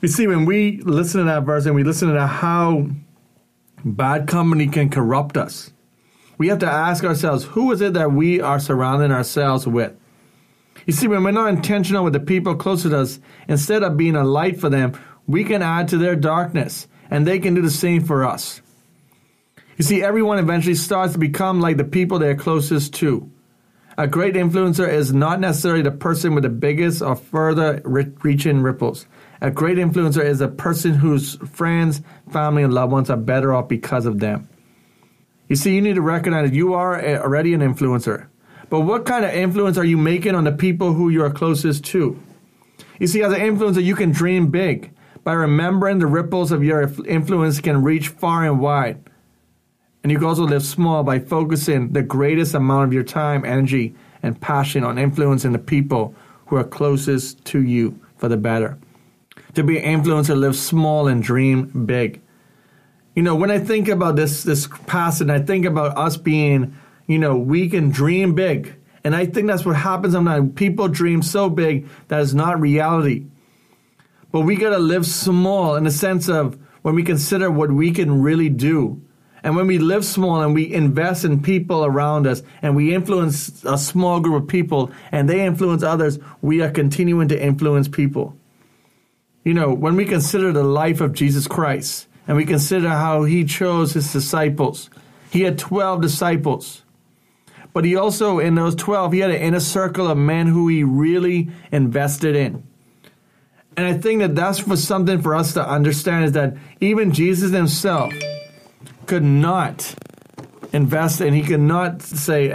You 0.00 0.08
see, 0.08 0.26
when 0.26 0.44
we 0.44 0.80
listen 0.82 1.20
to 1.20 1.24
that 1.26 1.44
verse 1.44 1.66
and 1.66 1.74
we 1.74 1.84
listen 1.84 2.12
to 2.12 2.26
how 2.26 2.88
bad 3.84 4.28
company 4.28 4.66
can 4.68 4.90
corrupt 4.90 5.36
us, 5.36 5.72
we 6.38 6.48
have 6.48 6.58
to 6.60 6.70
ask 6.70 7.04
ourselves 7.04 7.44
who 7.44 7.72
is 7.72 7.80
it 7.80 7.94
that 7.94 8.12
we 8.12 8.40
are 8.40 8.60
surrounding 8.60 9.12
ourselves 9.12 9.66
with? 9.66 9.94
You 10.86 10.92
see, 10.92 11.06
when 11.06 11.22
we're 11.22 11.32
not 11.32 11.50
intentional 11.50 12.04
with 12.04 12.14
the 12.14 12.20
people 12.20 12.54
closer 12.54 12.88
to 12.90 13.00
us, 13.00 13.20
instead 13.48 13.82
of 13.82 13.96
being 13.96 14.16
a 14.16 14.24
light 14.24 14.58
for 14.58 14.70
them, 14.70 14.98
we 15.26 15.44
can 15.44 15.62
add 15.62 15.88
to 15.88 15.98
their 15.98 16.16
darkness, 16.16 16.88
and 17.10 17.26
they 17.26 17.38
can 17.38 17.54
do 17.54 17.60
the 17.60 17.70
same 17.70 18.02
for 18.02 18.24
us. 18.24 18.62
You 19.80 19.84
see, 19.84 20.02
everyone 20.02 20.38
eventually 20.38 20.74
starts 20.74 21.14
to 21.14 21.18
become 21.18 21.62
like 21.62 21.78
the 21.78 21.84
people 21.84 22.18
they're 22.18 22.36
closest 22.36 22.92
to. 22.96 23.32
A 23.96 24.06
great 24.06 24.34
influencer 24.34 24.86
is 24.86 25.14
not 25.14 25.40
necessarily 25.40 25.80
the 25.80 25.90
person 25.90 26.34
with 26.34 26.42
the 26.42 26.50
biggest 26.50 27.00
or 27.00 27.16
further 27.16 27.80
reaching 27.86 28.60
ripples. 28.60 29.06
A 29.40 29.50
great 29.50 29.78
influencer 29.78 30.22
is 30.22 30.42
a 30.42 30.48
person 30.48 30.92
whose 30.92 31.36
friends, 31.36 32.02
family, 32.30 32.62
and 32.62 32.74
loved 32.74 32.92
ones 32.92 33.08
are 33.08 33.16
better 33.16 33.54
off 33.54 33.68
because 33.68 34.04
of 34.04 34.20
them. 34.20 34.50
You 35.48 35.56
see, 35.56 35.74
you 35.74 35.80
need 35.80 35.94
to 35.94 36.02
recognize 36.02 36.50
that 36.50 36.54
you 36.54 36.74
are 36.74 37.02
already 37.02 37.54
an 37.54 37.62
influencer. 37.62 38.26
But 38.68 38.80
what 38.80 39.06
kind 39.06 39.24
of 39.24 39.30
influence 39.30 39.78
are 39.78 39.84
you 39.86 39.96
making 39.96 40.34
on 40.34 40.44
the 40.44 40.52
people 40.52 40.92
who 40.92 41.08
you 41.08 41.24
are 41.24 41.30
closest 41.30 41.86
to? 41.86 42.22
You 42.98 43.06
see, 43.06 43.22
as 43.22 43.32
an 43.32 43.40
influencer, 43.40 43.82
you 43.82 43.96
can 43.96 44.10
dream 44.10 44.50
big. 44.50 44.92
By 45.24 45.32
remembering 45.32 46.00
the 46.00 46.06
ripples 46.06 46.52
of 46.52 46.62
your 46.62 46.82
influence 47.06 47.62
can 47.62 47.82
reach 47.82 48.08
far 48.08 48.44
and 48.44 48.60
wide. 48.60 49.06
And 50.02 50.10
you 50.10 50.18
can 50.18 50.26
also 50.26 50.46
live 50.46 50.64
small 50.64 51.02
by 51.02 51.18
focusing 51.18 51.92
the 51.92 52.02
greatest 52.02 52.54
amount 52.54 52.86
of 52.86 52.92
your 52.92 53.02
time, 53.02 53.44
energy, 53.44 53.94
and 54.22 54.40
passion 54.40 54.84
on 54.84 54.98
influencing 54.98 55.52
the 55.52 55.58
people 55.58 56.14
who 56.46 56.56
are 56.56 56.64
closest 56.64 57.44
to 57.46 57.62
you 57.62 57.98
for 58.16 58.28
the 58.28 58.36
better. 58.36 58.78
To 59.54 59.62
be 59.62 59.78
an 59.78 60.02
influencer, 60.02 60.38
live 60.38 60.56
small 60.56 61.08
and 61.08 61.22
dream 61.22 61.86
big. 61.86 62.20
You 63.14 63.22
know, 63.22 63.34
when 63.34 63.50
I 63.50 63.58
think 63.58 63.88
about 63.88 64.16
this 64.16 64.44
this 64.44 64.68
passage, 64.86 65.28
I 65.28 65.40
think 65.40 65.66
about 65.66 65.98
us 65.98 66.16
being, 66.16 66.76
you 67.06 67.18
know, 67.18 67.36
we 67.36 67.68
can 67.68 67.90
dream 67.90 68.34
big. 68.34 68.74
And 69.02 69.16
I 69.16 69.26
think 69.26 69.46
that's 69.46 69.64
what 69.64 69.76
happens 69.76 70.14
sometimes. 70.14 70.52
People 70.54 70.88
dream 70.88 71.22
so 71.22 71.50
big 71.50 71.88
that 72.08 72.20
is 72.20 72.34
not 72.34 72.60
reality. 72.60 73.26
But 74.32 74.42
we 74.42 74.56
got 74.56 74.70
to 74.70 74.78
live 74.78 75.06
small 75.06 75.74
in 75.74 75.84
the 75.84 75.90
sense 75.90 76.28
of 76.28 76.58
when 76.82 76.94
we 76.94 77.02
consider 77.02 77.50
what 77.50 77.72
we 77.72 77.90
can 77.90 78.22
really 78.22 78.48
do. 78.48 79.02
And 79.42 79.56
when 79.56 79.66
we 79.66 79.78
live 79.78 80.04
small 80.04 80.42
and 80.42 80.54
we 80.54 80.72
invest 80.72 81.24
in 81.24 81.42
people 81.42 81.84
around 81.84 82.26
us 82.26 82.42
and 82.62 82.76
we 82.76 82.94
influence 82.94 83.64
a 83.64 83.78
small 83.78 84.20
group 84.20 84.42
of 84.42 84.48
people 84.48 84.90
and 85.12 85.28
they 85.28 85.44
influence 85.44 85.82
others, 85.82 86.18
we 86.42 86.60
are 86.62 86.70
continuing 86.70 87.28
to 87.28 87.42
influence 87.42 87.88
people. 87.88 88.36
You 89.44 89.54
know, 89.54 89.72
when 89.72 89.96
we 89.96 90.04
consider 90.04 90.52
the 90.52 90.62
life 90.62 91.00
of 91.00 91.14
Jesus 91.14 91.46
Christ, 91.46 92.06
and 92.30 92.36
we 92.36 92.44
consider 92.44 92.88
how 92.88 93.24
he 93.24 93.44
chose 93.44 93.94
his 93.94 94.12
disciples. 94.12 94.88
He 95.32 95.42
had 95.42 95.58
12 95.58 96.00
disciples. 96.00 96.84
But 97.72 97.84
he 97.84 97.96
also, 97.96 98.38
in 98.38 98.54
those 98.54 98.76
12, 98.76 99.12
he 99.12 99.18
had 99.18 99.30
an 99.30 99.40
inner 99.40 99.58
circle 99.58 100.06
of 100.06 100.16
men 100.16 100.46
who 100.46 100.68
he 100.68 100.84
really 100.84 101.50
invested 101.72 102.36
in. 102.36 102.62
And 103.76 103.84
I 103.84 103.94
think 103.94 104.20
that 104.20 104.36
that's 104.36 104.60
for 104.60 104.76
something 104.76 105.20
for 105.20 105.34
us 105.34 105.54
to 105.54 105.68
understand 105.68 106.26
is 106.26 106.32
that 106.32 106.56
even 106.80 107.12
Jesus 107.12 107.52
himself 107.52 108.12
could 109.10 109.24
not 109.24 109.96
invest 110.72 111.20
and 111.20 111.34
he 111.34 111.42
could 111.42 111.58
not 111.58 112.00
say, 112.00 112.52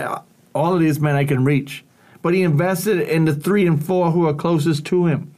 all 0.53 0.73
of 0.73 0.79
these 0.79 1.01
men 1.01 1.13
I 1.13 1.25
can 1.25 1.43
reach. 1.43 1.83
But 2.21 2.33
he 2.33 2.43
invested 2.43 3.01
in 3.01 3.25
the 3.25 3.35
three 3.35 3.67
and 3.67 3.85
four 3.85 4.11
who 4.11 4.25
are 4.25 4.33
closest 4.33 4.85
to 4.85 5.05
him. 5.05 5.35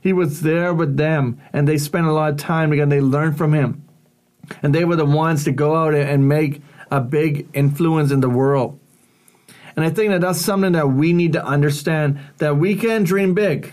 He 0.00 0.12
was 0.12 0.42
there 0.42 0.72
with 0.72 0.96
them, 0.96 1.40
and 1.52 1.66
they 1.66 1.76
spent 1.76 2.06
a 2.06 2.12
lot 2.12 2.30
of 2.30 2.36
time 2.36 2.70
together. 2.70 2.88
They 2.88 3.00
learned 3.00 3.36
from 3.36 3.52
him. 3.52 3.82
And 4.62 4.72
they 4.72 4.84
were 4.84 4.94
the 4.94 5.04
ones 5.04 5.42
to 5.42 5.50
go 5.50 5.74
out 5.74 5.92
and 5.92 6.28
make 6.28 6.62
a 6.88 7.00
big 7.00 7.48
influence 7.52 8.12
in 8.12 8.20
the 8.20 8.30
world. 8.30 8.78
And 9.74 9.84
I 9.84 9.90
think 9.90 10.12
that 10.12 10.20
that's 10.20 10.40
something 10.40 10.72
that 10.72 10.90
we 10.90 11.12
need 11.14 11.32
to 11.32 11.44
understand 11.44 12.20
that 12.38 12.56
we 12.56 12.76
can 12.76 13.02
dream 13.02 13.34
big, 13.34 13.72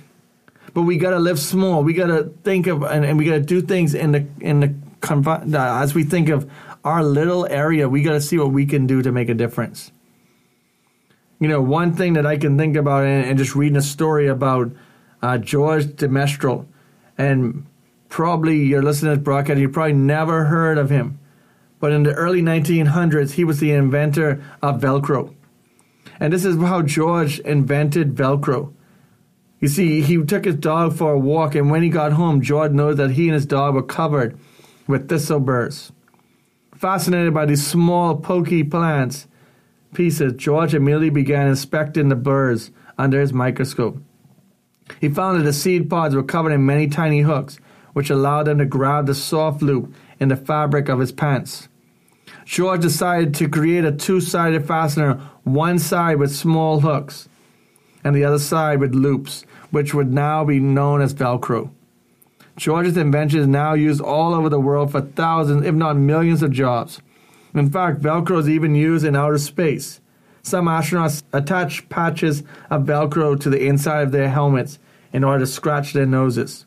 but 0.73 0.81
we 0.81 0.97
got 0.97 1.11
to 1.11 1.19
live 1.19 1.39
small. 1.39 1.83
We 1.83 1.93
got 1.93 2.07
to 2.07 2.33
think 2.43 2.65
of 2.65 2.81
and, 2.81 3.05
and 3.05 3.19
we 3.19 3.25
got 3.25 3.33
to 3.33 3.39
do 3.39 3.61
things 3.61 3.93
in 3.93 4.13
the 4.13 4.25
in 4.41 4.61
the 4.61 4.73
as 5.03 5.93
we 5.93 6.03
think 6.03 6.29
of 6.29 6.49
our 6.83 7.03
little 7.03 7.45
area. 7.47 7.87
We 7.89 8.03
got 8.03 8.13
to 8.13 8.21
see 8.21 8.37
what 8.37 8.51
we 8.51 8.65
can 8.65 8.87
do 8.87 9.01
to 9.01 9.11
make 9.11 9.29
a 9.29 9.33
difference. 9.33 9.91
You 11.39 11.47
know, 11.47 11.61
one 11.61 11.93
thing 11.93 12.13
that 12.13 12.25
I 12.25 12.37
can 12.37 12.57
think 12.57 12.75
about 12.75 13.03
and, 13.03 13.25
and 13.25 13.37
just 13.37 13.55
reading 13.55 13.77
a 13.77 13.81
story 13.81 14.27
about 14.27 14.71
uh, 15.21 15.37
George 15.37 15.95
de 15.95 16.07
Mestral. 16.07 16.67
And 17.17 17.65
probably 18.09 18.57
you're 18.63 18.83
listening 18.83 19.11
to 19.11 19.17
this 19.17 19.23
broadcast, 19.23 19.59
you 19.59 19.69
probably 19.69 19.93
never 19.93 20.45
heard 20.45 20.77
of 20.77 20.89
him. 20.89 21.19
But 21.79 21.91
in 21.91 22.03
the 22.03 22.13
early 22.13 22.41
1900s, 22.41 23.31
he 23.31 23.43
was 23.43 23.59
the 23.59 23.71
inventor 23.71 24.43
of 24.61 24.79
Velcro. 24.79 25.35
And 26.19 26.31
this 26.31 26.45
is 26.45 26.55
how 26.57 26.81
George 26.81 27.39
invented 27.39 28.15
Velcro. 28.15 28.73
You 29.59 29.67
see, 29.67 30.01
he 30.01 30.23
took 30.23 30.45
his 30.45 30.55
dog 30.55 30.95
for 30.95 31.13
a 31.13 31.19
walk, 31.19 31.55
and 31.55 31.71
when 31.71 31.83
he 31.83 31.89
got 31.89 32.13
home, 32.13 32.41
George 32.41 32.71
noticed 32.71 32.97
that 32.97 33.11
he 33.11 33.25
and 33.25 33.33
his 33.33 33.45
dog 33.45 33.75
were 33.75 33.83
covered 33.83 34.37
with 34.87 35.09
thistle 35.09 35.39
burrs. 35.39 35.91
Fascinated 36.75 37.33
by 37.33 37.45
these 37.45 37.65
small, 37.65 38.17
pokey 38.17 38.63
plants 38.63 39.27
pieces, 39.93 40.33
George 40.33 40.73
immediately 40.73 41.09
began 41.09 41.47
inspecting 41.47 42.09
the 42.09 42.15
burrs 42.15 42.71
under 42.97 43.21
his 43.21 43.31
microscope. 43.31 43.97
He 44.99 45.09
found 45.09 45.39
that 45.39 45.43
the 45.43 45.53
seed 45.53 45.89
pods 45.89 46.15
were 46.15 46.23
covered 46.23 46.51
in 46.51 46.65
many 46.65 46.87
tiny 46.87 47.21
hooks, 47.21 47.59
which 47.93 48.09
allowed 48.09 48.43
them 48.43 48.57
to 48.57 48.65
grab 48.65 49.05
the 49.05 49.15
soft 49.15 49.61
loop 49.61 49.93
in 50.19 50.29
the 50.29 50.35
fabric 50.35 50.89
of 50.89 50.99
his 50.99 51.11
pants. 51.11 51.69
George 52.45 52.81
decided 52.81 53.33
to 53.35 53.47
create 53.47 53.85
a 53.85 53.91
two 53.91 54.19
sided 54.19 54.67
fastener, 54.67 55.21
one 55.43 55.79
side 55.79 56.17
with 56.17 56.35
small 56.35 56.81
hooks 56.81 57.29
and 58.03 58.15
the 58.15 58.25
other 58.25 58.39
side 58.39 58.79
with 58.79 58.93
loops, 58.93 59.45
which 59.71 59.93
would 59.93 60.11
now 60.11 60.43
be 60.43 60.59
known 60.59 61.01
as 61.01 61.13
Velcro. 61.13 61.71
George's 62.55 62.97
invention 62.97 63.39
is 63.39 63.47
now 63.47 63.73
used 63.73 64.01
all 64.01 64.33
over 64.33 64.49
the 64.49 64.59
world 64.59 64.91
for 64.91 65.01
thousands, 65.01 65.65
if 65.65 65.73
not 65.73 65.97
millions, 65.97 66.43
of 66.43 66.51
jobs. 66.51 67.01
In 67.53 67.69
fact, 67.69 68.01
Velcro 68.01 68.39
is 68.39 68.49
even 68.49 68.75
used 68.75 69.05
in 69.05 69.15
outer 69.15 69.37
space. 69.37 69.99
Some 70.43 70.65
astronauts 70.65 71.23
attach 71.31 71.87
patches 71.89 72.43
of 72.69 72.83
Velcro 72.83 73.39
to 73.39 73.49
the 73.49 73.65
inside 73.65 74.01
of 74.01 74.11
their 74.11 74.29
helmets 74.29 74.77
in 75.11 75.23
order 75.23 75.39
to 75.39 75.47
scratch 75.47 75.93
their 75.93 76.05
noses. 76.05 76.65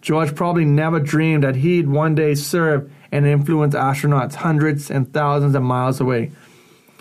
George 0.00 0.34
probably 0.34 0.64
never 0.64 0.98
dreamed 0.98 1.44
that 1.44 1.56
he'd 1.56 1.88
one 1.88 2.14
day 2.14 2.34
serve 2.34 2.90
and 3.12 3.26
influence 3.26 3.74
astronauts 3.74 4.34
hundreds 4.34 4.90
and 4.90 5.12
thousands 5.12 5.54
of 5.54 5.62
miles 5.62 6.00
away. 6.00 6.30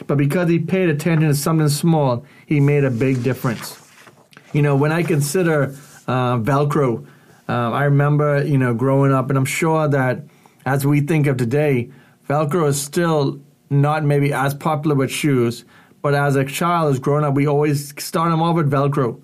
But 0.06 0.18
because 0.18 0.50
he 0.50 0.60
paid 0.60 0.90
attention 0.90 1.30
to 1.30 1.36
something 1.36 1.70
small, 1.70 2.26
he 2.46 2.60
made 2.60 2.84
a 2.84 2.92
big 2.92 3.24
difference. 3.24 3.80
You 4.54 4.62
know, 4.62 4.76
when 4.76 4.92
I 4.92 5.04
consider 5.04 5.76
uh, 6.08 6.38
Velcro, 6.38 7.06
uh, 7.50 7.72
I 7.72 7.86
remember, 7.86 8.44
you 8.44 8.60
know, 8.60 8.76
growing 8.76 9.12
up, 9.12 9.30
and 9.30 9.38
I'm 9.38 9.46
sure 9.46 9.88
that 9.88 10.24
as 10.66 10.86
we 10.86 11.02
think 11.02 11.26
of 11.26 11.38
today, 11.38 11.90
Velcro 12.30 12.68
is 12.68 12.80
still 12.80 13.42
not 13.72 14.06
maybe 14.06 14.32
as 14.32 14.54
popular 14.54 14.96
with 14.96 15.10
shoes, 15.10 15.66
but 16.04 16.14
as 16.14 16.36
a 16.36 16.46
child, 16.46 16.94
as 16.94 17.00
growing 17.00 17.26
up, 17.26 17.34
we 17.34 17.48
always 17.48 17.90
start 18.02 18.30
them 18.30 18.44
off 18.44 18.56
with 18.56 18.72
Velcro 18.72 19.20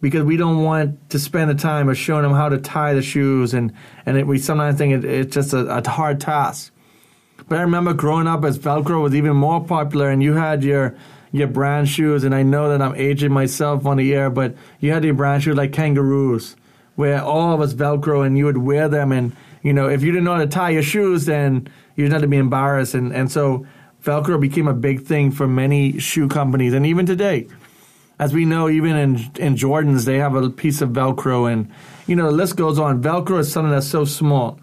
because 0.00 0.24
we 0.24 0.36
don't 0.36 0.64
want 0.64 1.10
to 1.10 1.20
spend 1.20 1.50
the 1.50 1.54
time 1.54 1.88
of 1.88 1.96
showing 1.96 2.22
them 2.22 2.32
how 2.32 2.48
to 2.48 2.58
tie 2.58 2.94
the 2.94 3.02
shoes, 3.02 3.54
and 3.54 3.72
and 4.04 4.16
it, 4.16 4.26
we 4.26 4.38
sometimes 4.38 4.76
think 4.76 5.04
it, 5.04 5.08
it's 5.08 5.34
just 5.34 5.52
a, 5.52 5.66
a 5.66 5.88
hard 5.88 6.20
task. 6.20 6.72
But 7.48 7.58
I 7.58 7.62
remember 7.62 7.94
growing 7.94 8.26
up 8.26 8.44
as 8.44 8.58
Velcro 8.58 9.02
was 9.02 9.14
even 9.14 9.36
more 9.36 9.64
popular, 9.64 10.10
and 10.10 10.20
you 10.20 10.34
had 10.34 10.64
your 10.64 10.96
your 11.30 11.46
brand 11.46 11.88
shoes, 11.88 12.24
and 12.24 12.34
I 12.34 12.42
know 12.42 12.70
that 12.70 12.82
I'm 12.82 12.96
aging 12.96 13.32
myself 13.32 13.86
on 13.86 13.98
the 13.98 14.14
air, 14.14 14.30
but 14.30 14.56
you 14.80 14.90
had 14.90 15.04
your 15.04 15.14
brand 15.14 15.44
shoes 15.44 15.56
like 15.56 15.72
kangaroos, 15.72 16.56
where 16.98 17.22
all 17.22 17.54
of 17.54 17.60
us 17.60 17.74
Velcro, 17.74 18.26
and 18.26 18.36
you 18.36 18.44
would 18.44 18.58
wear 18.58 18.88
them, 18.88 19.12
and 19.12 19.32
you 19.62 19.72
know 19.72 19.88
if 19.88 20.02
you 20.02 20.10
didn't 20.10 20.24
know 20.24 20.34
how 20.34 20.40
to 20.40 20.48
tie 20.48 20.70
your 20.70 20.82
shoes, 20.82 21.26
then 21.26 21.68
you'd 21.94 22.10
have 22.10 22.22
to 22.22 22.26
be 22.26 22.36
embarrassed, 22.36 22.94
and 22.94 23.14
and 23.14 23.30
so 23.30 23.64
Velcro 24.02 24.40
became 24.40 24.66
a 24.66 24.74
big 24.74 25.02
thing 25.02 25.30
for 25.30 25.46
many 25.46 26.00
shoe 26.00 26.26
companies, 26.26 26.72
and 26.72 26.84
even 26.84 27.06
today, 27.06 27.46
as 28.18 28.34
we 28.34 28.44
know, 28.44 28.68
even 28.68 28.96
in 28.96 29.14
in 29.36 29.54
Jordans, 29.54 30.06
they 30.06 30.18
have 30.18 30.34
a 30.34 30.50
piece 30.50 30.80
of 30.80 30.88
Velcro, 30.88 31.48
and 31.48 31.70
you 32.08 32.16
know 32.16 32.26
the 32.26 32.32
list 32.32 32.56
goes 32.56 32.80
on. 32.80 33.00
Velcro 33.00 33.38
is 33.38 33.52
something 33.52 33.70
that's 33.70 33.86
so 33.86 34.04
small, 34.04 34.58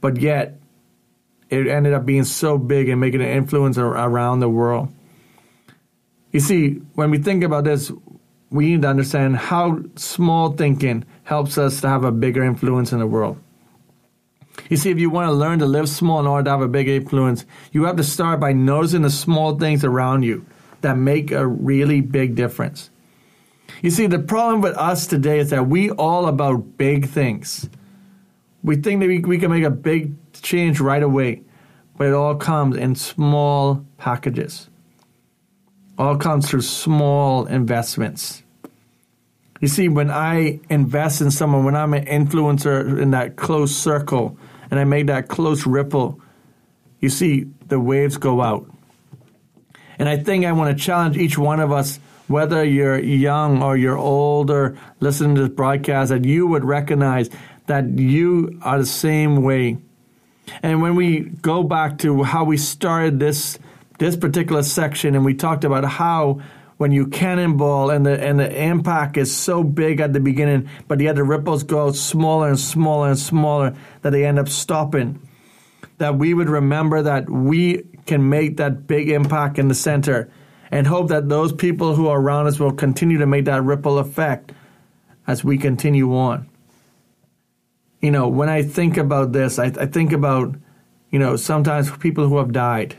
but 0.00 0.18
yet 0.18 0.58
it 1.50 1.66
ended 1.66 1.92
up 1.92 2.06
being 2.06 2.24
so 2.24 2.56
big 2.56 2.88
and 2.88 2.98
making 2.98 3.20
an 3.20 3.28
influence 3.28 3.76
around 3.76 4.40
the 4.40 4.48
world. 4.48 4.88
You 6.32 6.40
see, 6.40 6.80
when 6.94 7.10
we 7.10 7.18
think 7.18 7.44
about 7.44 7.64
this, 7.64 7.92
we 8.48 8.70
need 8.70 8.82
to 8.82 8.88
understand 8.88 9.36
how 9.36 9.82
small 9.96 10.52
thinking 10.52 11.04
helps 11.30 11.56
us 11.58 11.80
to 11.80 11.88
have 11.88 12.02
a 12.02 12.10
bigger 12.10 12.42
influence 12.42 12.90
in 12.90 12.98
the 12.98 13.06
world. 13.06 13.38
You 14.68 14.76
see, 14.76 14.90
if 14.90 14.98
you 14.98 15.10
want 15.10 15.28
to 15.28 15.32
learn 15.32 15.60
to 15.60 15.66
live 15.66 15.88
small 15.88 16.18
in 16.18 16.26
order 16.26 16.42
to 16.46 16.50
have 16.50 16.60
a 16.60 16.66
big 16.66 16.88
influence, 16.88 17.46
you 17.70 17.84
have 17.84 17.94
to 17.98 18.02
start 18.02 18.40
by 18.40 18.52
noticing 18.52 19.02
the 19.02 19.10
small 19.10 19.56
things 19.56 19.84
around 19.84 20.24
you 20.24 20.44
that 20.80 20.98
make 20.98 21.30
a 21.30 21.46
really 21.46 22.00
big 22.00 22.34
difference. 22.34 22.90
You 23.80 23.92
see, 23.92 24.08
the 24.08 24.18
problem 24.18 24.60
with 24.60 24.76
us 24.76 25.06
today 25.06 25.38
is 25.38 25.50
that 25.50 25.68
we 25.68 25.90
all 25.92 26.26
about 26.26 26.76
big 26.76 27.06
things. 27.06 27.70
We 28.64 28.74
think 28.74 28.98
that 28.98 29.06
we, 29.06 29.20
we 29.20 29.38
can 29.38 29.52
make 29.52 29.62
a 29.62 29.70
big 29.70 30.16
change 30.32 30.80
right 30.80 31.02
away, 31.02 31.44
but 31.96 32.08
it 32.08 32.12
all 32.12 32.34
comes 32.34 32.76
in 32.76 32.96
small 32.96 33.86
packages. 33.98 34.68
All 35.96 36.16
comes 36.16 36.50
through 36.50 36.62
small 36.62 37.46
investments. 37.46 38.42
You 39.60 39.68
see, 39.68 39.88
when 39.88 40.10
I 40.10 40.60
invest 40.68 41.20
in 41.20 41.30
someone, 41.30 41.64
when 41.64 41.76
I'm 41.76 41.94
an 41.94 42.06
influencer 42.06 43.00
in 43.00 43.10
that 43.12 43.36
close 43.36 43.74
circle, 43.74 44.36
and 44.70 44.80
I 44.80 44.84
make 44.84 45.06
that 45.06 45.28
close 45.28 45.66
ripple, 45.66 46.20
you 47.00 47.08
see 47.08 47.46
the 47.66 47.78
waves 47.78 48.16
go 48.16 48.40
out. 48.40 48.70
And 49.98 50.08
I 50.08 50.16
think 50.16 50.46
I 50.46 50.52
want 50.52 50.76
to 50.76 50.82
challenge 50.82 51.16
each 51.16 51.36
one 51.36 51.60
of 51.60 51.72
us, 51.72 51.98
whether 52.28 52.64
you're 52.64 52.98
young 52.98 53.62
or 53.62 53.76
you're 53.76 53.98
older, 53.98 54.78
listening 55.00 55.34
to 55.34 55.42
this 55.42 55.50
broadcast, 55.50 56.10
that 56.10 56.24
you 56.24 56.46
would 56.46 56.64
recognize 56.64 57.28
that 57.66 57.98
you 57.98 58.58
are 58.62 58.78
the 58.78 58.86
same 58.86 59.42
way 59.42 59.78
and 60.62 60.82
when 60.82 60.96
we 60.96 61.20
go 61.20 61.62
back 61.62 61.98
to 61.98 62.22
how 62.22 62.44
we 62.44 62.56
started 62.56 63.20
this 63.20 63.58
this 63.98 64.16
particular 64.16 64.62
section, 64.62 65.14
and 65.14 65.26
we 65.26 65.34
talked 65.34 65.62
about 65.62 65.84
how 65.84 66.40
when 66.80 66.92
you 66.92 67.06
cannonball 67.06 67.90
and 67.90 68.06
the 68.06 68.18
and 68.22 68.40
the 68.40 68.62
impact 68.64 69.18
is 69.18 69.36
so 69.36 69.62
big 69.62 70.00
at 70.00 70.14
the 70.14 70.20
beginning, 70.20 70.66
but 70.88 70.98
yet 70.98 71.16
the 71.16 71.22
ripples 71.22 71.62
go 71.62 71.92
smaller 71.92 72.48
and 72.48 72.58
smaller 72.58 73.08
and 73.08 73.18
smaller 73.18 73.76
that 74.00 74.10
they 74.10 74.24
end 74.24 74.38
up 74.38 74.48
stopping. 74.48 75.20
That 75.98 76.16
we 76.16 76.32
would 76.32 76.48
remember 76.48 77.02
that 77.02 77.28
we 77.28 77.84
can 78.06 78.30
make 78.30 78.56
that 78.56 78.86
big 78.86 79.10
impact 79.10 79.58
in 79.58 79.68
the 79.68 79.74
center 79.74 80.32
and 80.70 80.86
hope 80.86 81.08
that 81.08 81.28
those 81.28 81.52
people 81.52 81.94
who 81.94 82.08
are 82.08 82.18
around 82.18 82.46
us 82.46 82.58
will 82.58 82.72
continue 82.72 83.18
to 83.18 83.26
make 83.26 83.44
that 83.44 83.62
ripple 83.62 83.98
effect 83.98 84.52
as 85.26 85.44
we 85.44 85.58
continue 85.58 86.16
on 86.16 86.48
you 88.00 88.10
know, 88.10 88.28
when 88.28 88.48
I 88.48 88.62
think 88.62 88.96
about 88.96 89.32
this, 89.32 89.58
I, 89.58 89.66
I 89.66 89.86
think 89.86 90.12
about, 90.12 90.54
you 91.10 91.18
know, 91.18 91.36
sometimes 91.36 91.94
people 91.98 92.28
who 92.28 92.38
have 92.38 92.52
died. 92.52 92.96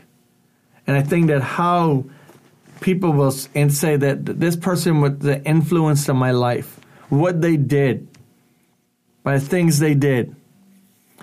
And 0.86 0.96
I 0.96 1.02
think 1.02 1.26
that 1.28 1.42
how 1.42 2.04
people 2.82 3.12
will 3.12 3.34
and 3.54 3.72
say 3.72 3.96
that 3.96 4.26
this 4.26 4.56
person 4.56 5.00
with 5.00 5.20
the 5.20 5.42
influence 5.44 6.08
of 6.08 6.16
my 6.16 6.32
life, 6.32 6.78
what 7.08 7.40
they 7.40 7.56
did, 7.56 8.08
by 9.22 9.38
the 9.38 9.44
things 9.44 9.78
they 9.78 9.94
did, 9.94 10.34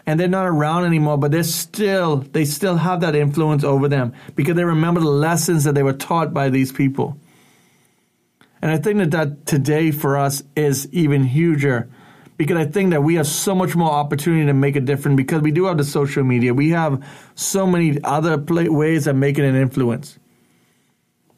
and 0.05 0.19
they're 0.19 0.27
not 0.27 0.47
around 0.47 0.85
anymore, 0.85 1.17
but 1.17 1.31
they're 1.31 1.43
still 1.43 2.17
they 2.17 2.45
still 2.45 2.77
have 2.77 3.01
that 3.01 3.15
influence 3.15 3.63
over 3.63 3.87
them 3.87 4.13
because 4.35 4.55
they 4.55 4.63
remember 4.63 4.99
the 4.99 5.07
lessons 5.07 5.65
that 5.65 5.75
they 5.75 5.83
were 5.83 5.93
taught 5.93 6.33
by 6.33 6.49
these 6.49 6.71
people. 6.71 7.17
And 8.61 8.71
I 8.71 8.77
think 8.77 8.99
that 8.99 9.11
that 9.11 9.45
today 9.45 9.91
for 9.91 10.17
us 10.17 10.43
is 10.55 10.91
even 10.91 11.23
huger 11.23 11.89
because 12.37 12.57
I 12.57 12.65
think 12.65 12.91
that 12.91 13.03
we 13.03 13.15
have 13.15 13.27
so 13.27 13.53
much 13.53 13.75
more 13.75 13.91
opportunity 13.91 14.45
to 14.45 14.53
make 14.53 14.75
a 14.75 14.81
difference 14.81 15.17
because 15.17 15.41
we 15.41 15.51
do 15.51 15.65
have 15.65 15.77
the 15.77 15.83
social 15.83 16.23
media. 16.23 16.53
We 16.53 16.69
have 16.69 17.05
so 17.35 17.67
many 17.67 18.01
other 18.03 18.37
ways 18.37 19.07
of 19.07 19.15
making 19.15 19.45
an 19.45 19.55
influence 19.55 20.18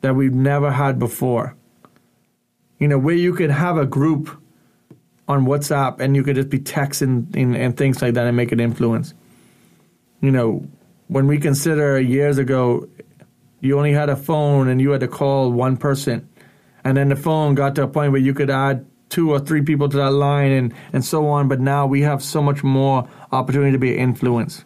that 0.01 0.15
we've 0.15 0.33
never 0.33 0.71
had 0.71 0.99
before. 0.99 1.55
You 2.79 2.87
know, 2.87 2.97
where 2.97 3.15
you 3.15 3.33
could 3.33 3.51
have 3.51 3.77
a 3.77 3.85
group 3.85 4.41
on 5.27 5.45
WhatsApp 5.45 5.99
and 5.99 6.15
you 6.15 6.23
could 6.23 6.35
just 6.35 6.49
be 6.49 6.59
texting 6.59 7.33
and, 7.35 7.55
and 7.55 7.77
things 7.77 8.01
like 8.01 8.15
that 8.15 8.27
and 8.27 8.35
make 8.35 8.51
an 8.51 8.59
influence. 8.59 9.13
You 10.19 10.31
know, 10.31 10.67
when 11.07 11.27
we 11.27 11.37
consider 11.37 11.99
years 11.99 12.37
ago, 12.37 12.87
you 13.59 13.77
only 13.77 13.93
had 13.93 14.09
a 14.09 14.15
phone 14.15 14.67
and 14.67 14.81
you 14.81 14.91
had 14.91 15.01
to 15.01 15.07
call 15.07 15.51
one 15.51 15.77
person. 15.77 16.27
And 16.83 16.97
then 16.97 17.09
the 17.09 17.15
phone 17.15 17.53
got 17.53 17.75
to 17.75 17.83
a 17.83 17.87
point 17.87 18.11
where 18.11 18.21
you 18.21 18.33
could 18.33 18.49
add 18.49 18.85
two 19.09 19.31
or 19.31 19.39
three 19.39 19.61
people 19.61 19.87
to 19.89 19.97
that 19.97 20.11
line 20.11 20.51
and, 20.51 20.73
and 20.93 21.05
so 21.05 21.27
on. 21.27 21.47
But 21.47 21.59
now 21.59 21.85
we 21.85 22.01
have 22.01 22.23
so 22.23 22.41
much 22.41 22.63
more 22.63 23.07
opportunity 23.31 23.73
to 23.73 23.77
be 23.77 23.97
influenced. 23.97 24.63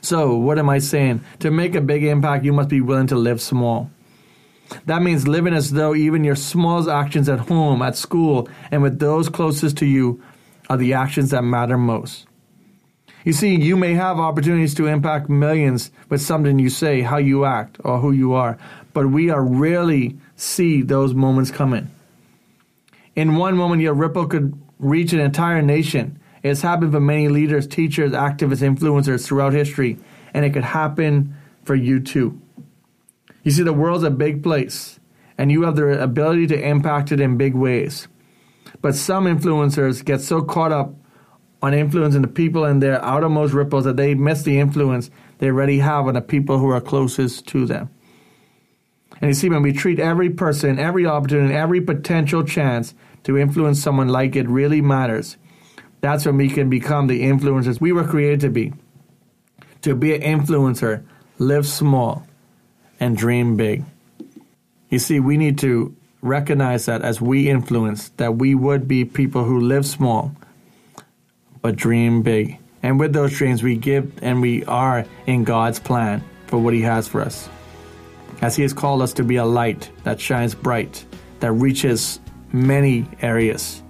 So, 0.00 0.36
what 0.36 0.58
am 0.58 0.70
I 0.70 0.78
saying? 0.78 1.22
To 1.40 1.50
make 1.50 1.74
a 1.74 1.80
big 1.80 2.04
impact, 2.04 2.44
you 2.44 2.52
must 2.52 2.68
be 2.68 2.80
willing 2.80 3.08
to 3.08 3.16
live 3.16 3.40
small. 3.40 3.90
That 4.86 5.02
means 5.02 5.26
living 5.26 5.54
as 5.54 5.72
though 5.72 5.94
even 5.94 6.24
your 6.24 6.36
smallest 6.36 6.88
actions 6.88 7.28
at 7.28 7.40
home, 7.40 7.82
at 7.82 7.96
school, 7.96 8.48
and 8.70 8.82
with 8.82 8.98
those 8.98 9.28
closest 9.28 9.76
to 9.78 9.86
you 9.86 10.22
are 10.68 10.76
the 10.76 10.94
actions 10.94 11.30
that 11.30 11.42
matter 11.42 11.76
most. 11.76 12.26
You 13.24 13.32
see, 13.32 13.54
you 13.56 13.76
may 13.76 13.94
have 13.94 14.18
opportunities 14.18 14.74
to 14.76 14.86
impact 14.86 15.28
millions 15.28 15.90
with 16.08 16.22
something 16.22 16.58
you 16.58 16.70
say, 16.70 17.02
how 17.02 17.18
you 17.18 17.44
act, 17.44 17.78
or 17.84 17.98
who 17.98 18.12
you 18.12 18.32
are, 18.32 18.56
but 18.94 19.08
we 19.08 19.28
are 19.28 19.44
rarely 19.44 20.16
see 20.36 20.82
those 20.82 21.12
moments 21.12 21.50
coming. 21.50 21.90
In 23.16 23.36
one 23.36 23.56
moment, 23.56 23.82
your 23.82 23.92
ripple 23.92 24.26
could 24.26 24.58
reach 24.78 25.12
an 25.12 25.20
entire 25.20 25.60
nation. 25.60 26.18
It 26.42 26.48
has 26.48 26.62
happened 26.62 26.92
for 26.92 27.00
many 27.00 27.28
leaders, 27.28 27.66
teachers, 27.66 28.12
activists, 28.12 28.62
influencers 28.62 29.26
throughout 29.26 29.52
history, 29.52 29.98
and 30.32 30.44
it 30.44 30.50
could 30.50 30.64
happen 30.64 31.36
for 31.64 31.74
you 31.74 32.00
too. 32.00 32.40
You 33.42 33.50
see, 33.50 33.62
the 33.62 33.72
world's 33.72 34.04
a 34.04 34.10
big 34.10 34.42
place, 34.42 34.98
and 35.36 35.50
you 35.50 35.62
have 35.62 35.76
the 35.76 36.02
ability 36.02 36.46
to 36.48 36.60
impact 36.60 37.12
it 37.12 37.20
in 37.20 37.36
big 37.36 37.54
ways. 37.54 38.08
But 38.80 38.94
some 38.94 39.24
influencers 39.24 40.04
get 40.04 40.20
so 40.20 40.42
caught 40.42 40.72
up 40.72 40.94
on 41.62 41.74
influencing 41.74 42.22
the 42.22 42.28
people 42.28 42.64
in 42.64 42.78
their 42.78 43.04
outermost 43.04 43.52
ripples 43.52 43.84
that 43.84 43.96
they 43.96 44.14
miss 44.14 44.42
the 44.42 44.58
influence 44.58 45.10
they 45.38 45.48
already 45.48 45.78
have 45.78 46.06
on 46.06 46.14
the 46.14 46.20
people 46.20 46.58
who 46.58 46.68
are 46.68 46.80
closest 46.80 47.46
to 47.48 47.66
them. 47.66 47.90
And 49.20 49.28
you 49.28 49.34
see, 49.34 49.50
when 49.50 49.62
we 49.62 49.72
treat 49.72 49.98
every 49.98 50.30
person, 50.30 50.78
every 50.78 51.04
opportunity, 51.04 51.54
every 51.54 51.80
potential 51.80 52.42
chance 52.42 52.94
to 53.24 53.36
influence 53.36 53.82
someone 53.82 54.08
like 54.08 54.34
it 54.36 54.48
really 54.48 54.80
matters, 54.80 55.36
that's 56.00 56.26
when 56.26 56.36
we 56.36 56.48
can 56.48 56.70
become 56.70 57.06
the 57.06 57.22
influencers 57.22 57.80
we 57.80 57.92
were 57.92 58.04
created 58.04 58.40
to 58.40 58.50
be. 58.50 58.72
To 59.82 59.94
be 59.94 60.14
an 60.14 60.22
influencer, 60.22 61.04
live 61.38 61.66
small, 61.66 62.26
and 62.98 63.16
dream 63.16 63.56
big. 63.56 63.84
You 64.88 64.98
see, 64.98 65.20
we 65.20 65.36
need 65.36 65.58
to 65.58 65.94
recognize 66.22 66.86
that 66.86 67.02
as 67.02 67.20
we 67.20 67.48
influence, 67.48 68.10
that 68.10 68.36
we 68.36 68.54
would 68.54 68.86
be 68.86 69.04
people 69.04 69.44
who 69.44 69.60
live 69.60 69.86
small, 69.86 70.34
but 71.62 71.76
dream 71.76 72.22
big. 72.22 72.58
And 72.82 72.98
with 72.98 73.12
those 73.12 73.36
dreams, 73.36 73.62
we 73.62 73.76
give 73.76 74.22
and 74.22 74.40
we 74.40 74.64
are 74.64 75.04
in 75.26 75.44
God's 75.44 75.78
plan 75.78 76.22
for 76.46 76.58
what 76.58 76.74
He 76.74 76.82
has 76.82 77.08
for 77.08 77.20
us. 77.20 77.48
As 78.42 78.56
He 78.56 78.62
has 78.62 78.72
called 78.72 79.02
us 79.02 79.12
to 79.14 79.24
be 79.24 79.36
a 79.36 79.44
light 79.44 79.90
that 80.04 80.20
shines 80.20 80.54
bright, 80.54 81.04
that 81.40 81.52
reaches 81.52 82.20
many 82.52 83.06
areas, 83.22 83.82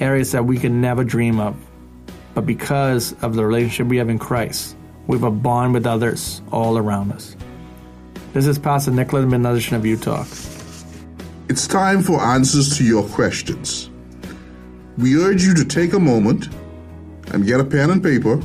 areas 0.00 0.32
that 0.32 0.44
we 0.44 0.58
can 0.58 0.80
never 0.80 1.04
dream 1.04 1.40
of. 1.40 1.56
But 2.34 2.46
because 2.46 3.14
of 3.22 3.34
the 3.34 3.44
relationship 3.44 3.88
we 3.88 3.96
have 3.96 4.08
in 4.08 4.18
Christ, 4.18 4.76
we 5.06 5.16
have 5.16 5.24
a 5.24 5.30
bond 5.30 5.74
with 5.74 5.86
others 5.86 6.42
all 6.52 6.78
around 6.78 7.12
us. 7.12 7.36
This 8.32 8.46
is 8.46 8.58
Pastor 8.58 8.90
Nicholas 8.90 9.24
edition 9.32 9.76
of 9.76 9.84
Youth 9.86 10.02
Talk. 10.02 10.26
It's 11.48 11.66
time 11.66 12.02
for 12.02 12.20
answers 12.20 12.76
to 12.76 12.84
your 12.84 13.02
questions. 13.08 13.90
We 14.98 15.16
urge 15.16 15.42
you 15.42 15.54
to 15.54 15.64
take 15.64 15.94
a 15.94 15.98
moment 15.98 16.48
and 17.32 17.46
get 17.46 17.60
a 17.60 17.64
pen 17.64 17.90
and 17.90 18.02
paper 18.02 18.40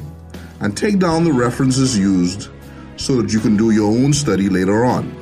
and 0.61 0.75
take 0.75 0.99
down 0.99 1.25
the 1.25 1.33
references 1.33 1.97
used 1.97 2.49
so 2.95 3.21
that 3.21 3.33
you 3.33 3.39
can 3.39 3.57
do 3.57 3.71
your 3.71 3.91
own 3.91 4.13
study 4.13 4.49
later 4.49 4.85
on. 4.85 5.13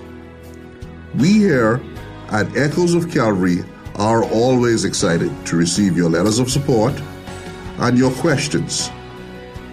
We 1.15 1.33
here 1.33 1.81
at 2.29 2.55
Echoes 2.55 2.93
of 2.93 3.11
Calvary 3.11 3.63
are 4.01 4.23
always 4.31 4.83
excited 4.83 5.31
to 5.45 5.55
receive 5.55 5.95
your 5.95 6.09
letters 6.09 6.39
of 6.39 6.49
support 6.49 6.91
and 7.81 7.95
your 7.95 8.11
questions, 8.13 8.89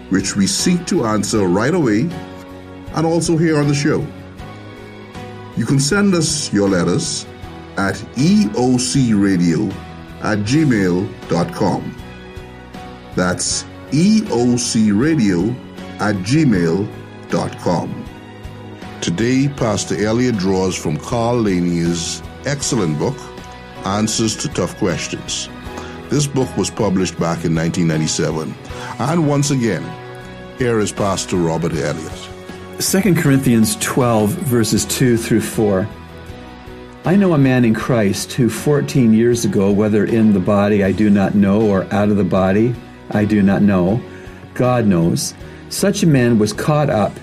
which 0.09 0.35
we 0.35 0.45
seek 0.45 0.85
to 0.85 1.03
answer 1.03 1.47
right 1.47 1.73
away 1.73 2.01
and 2.93 3.07
also 3.07 3.35
here 3.35 3.57
on 3.57 3.67
the 3.67 3.73
show. 3.73 4.05
You 5.57 5.65
can 5.65 5.79
send 5.79 6.13
us 6.13 6.53
your 6.53 6.69
letters 6.69 7.25
at 7.77 7.95
eocradio 8.17 9.73
at 10.21 10.37
gmail.com. 10.39 11.95
That's 13.15 13.63
eocradio 13.89 15.55
at 15.99 16.15
gmail.com. 16.17 18.05
Today, 19.01 19.47
Pastor 19.47 20.05
Elliott 20.05 20.37
draws 20.37 20.75
from 20.75 20.97
Carl 20.97 21.41
Laney's 21.41 22.21
excellent 22.45 22.99
book, 22.99 23.17
Answers 23.85 24.35
to 24.37 24.49
Tough 24.49 24.77
Questions. 24.77 25.49
This 26.09 26.27
book 26.27 26.55
was 26.57 26.69
published 26.69 27.13
back 27.19 27.45
in 27.45 27.55
1997. 27.55 28.53
And 28.99 29.27
once 29.27 29.51
again, 29.51 29.83
here 30.57 30.79
is 30.79 30.91
Pastor 30.91 31.37
Robert 31.37 31.73
Elliott. 31.73 32.29
2 32.79 33.15
Corinthians 33.15 33.75
12, 33.77 34.29
verses 34.31 34.85
2 34.85 35.17
through 35.17 35.41
4. 35.41 35.87
I 37.05 37.15
know 37.15 37.33
a 37.33 37.37
man 37.37 37.63
in 37.63 37.73
Christ 37.73 38.33
who 38.33 38.49
14 38.49 39.13
years 39.13 39.45
ago, 39.45 39.71
whether 39.71 40.05
in 40.05 40.33
the 40.33 40.39
body 40.39 40.83
I 40.83 40.91
do 40.91 41.09
not 41.09 41.35
know 41.35 41.61
or 41.61 41.83
out 41.93 42.09
of 42.09 42.17
the 42.17 42.23
body 42.23 42.75
I 43.11 43.25
do 43.25 43.41
not 43.41 43.61
know, 43.61 44.01
God 44.53 44.85
knows, 44.85 45.33
such 45.69 46.03
a 46.03 46.07
man 46.07 46.39
was 46.39 46.53
caught 46.53 46.89
up 46.89 47.13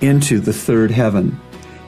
into 0.00 0.40
the 0.40 0.52
third 0.52 0.90
heaven. 0.90 1.40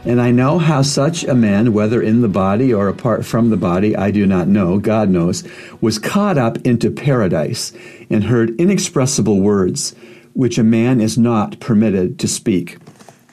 And 0.06 0.20
I 0.20 0.32
know 0.32 0.58
how 0.58 0.82
such 0.82 1.24
a 1.24 1.34
man, 1.34 1.72
whether 1.72 2.02
in 2.02 2.20
the 2.20 2.28
body 2.28 2.74
or 2.74 2.88
apart 2.88 3.24
from 3.24 3.48
the 3.48 3.56
body, 3.56 3.96
I 3.96 4.10
do 4.10 4.26
not 4.26 4.48
know, 4.48 4.78
God 4.78 5.08
knows, 5.08 5.44
was 5.80 5.98
caught 5.98 6.36
up 6.36 6.58
into 6.58 6.90
paradise 6.90 7.72
and 8.10 8.24
heard 8.24 8.60
inexpressible 8.60 9.40
words, 9.40 9.94
which 10.34 10.58
a 10.58 10.62
man 10.62 11.00
is 11.00 11.16
not 11.16 11.58
permitted 11.58 12.18
to 12.18 12.28
speak. 12.28 12.78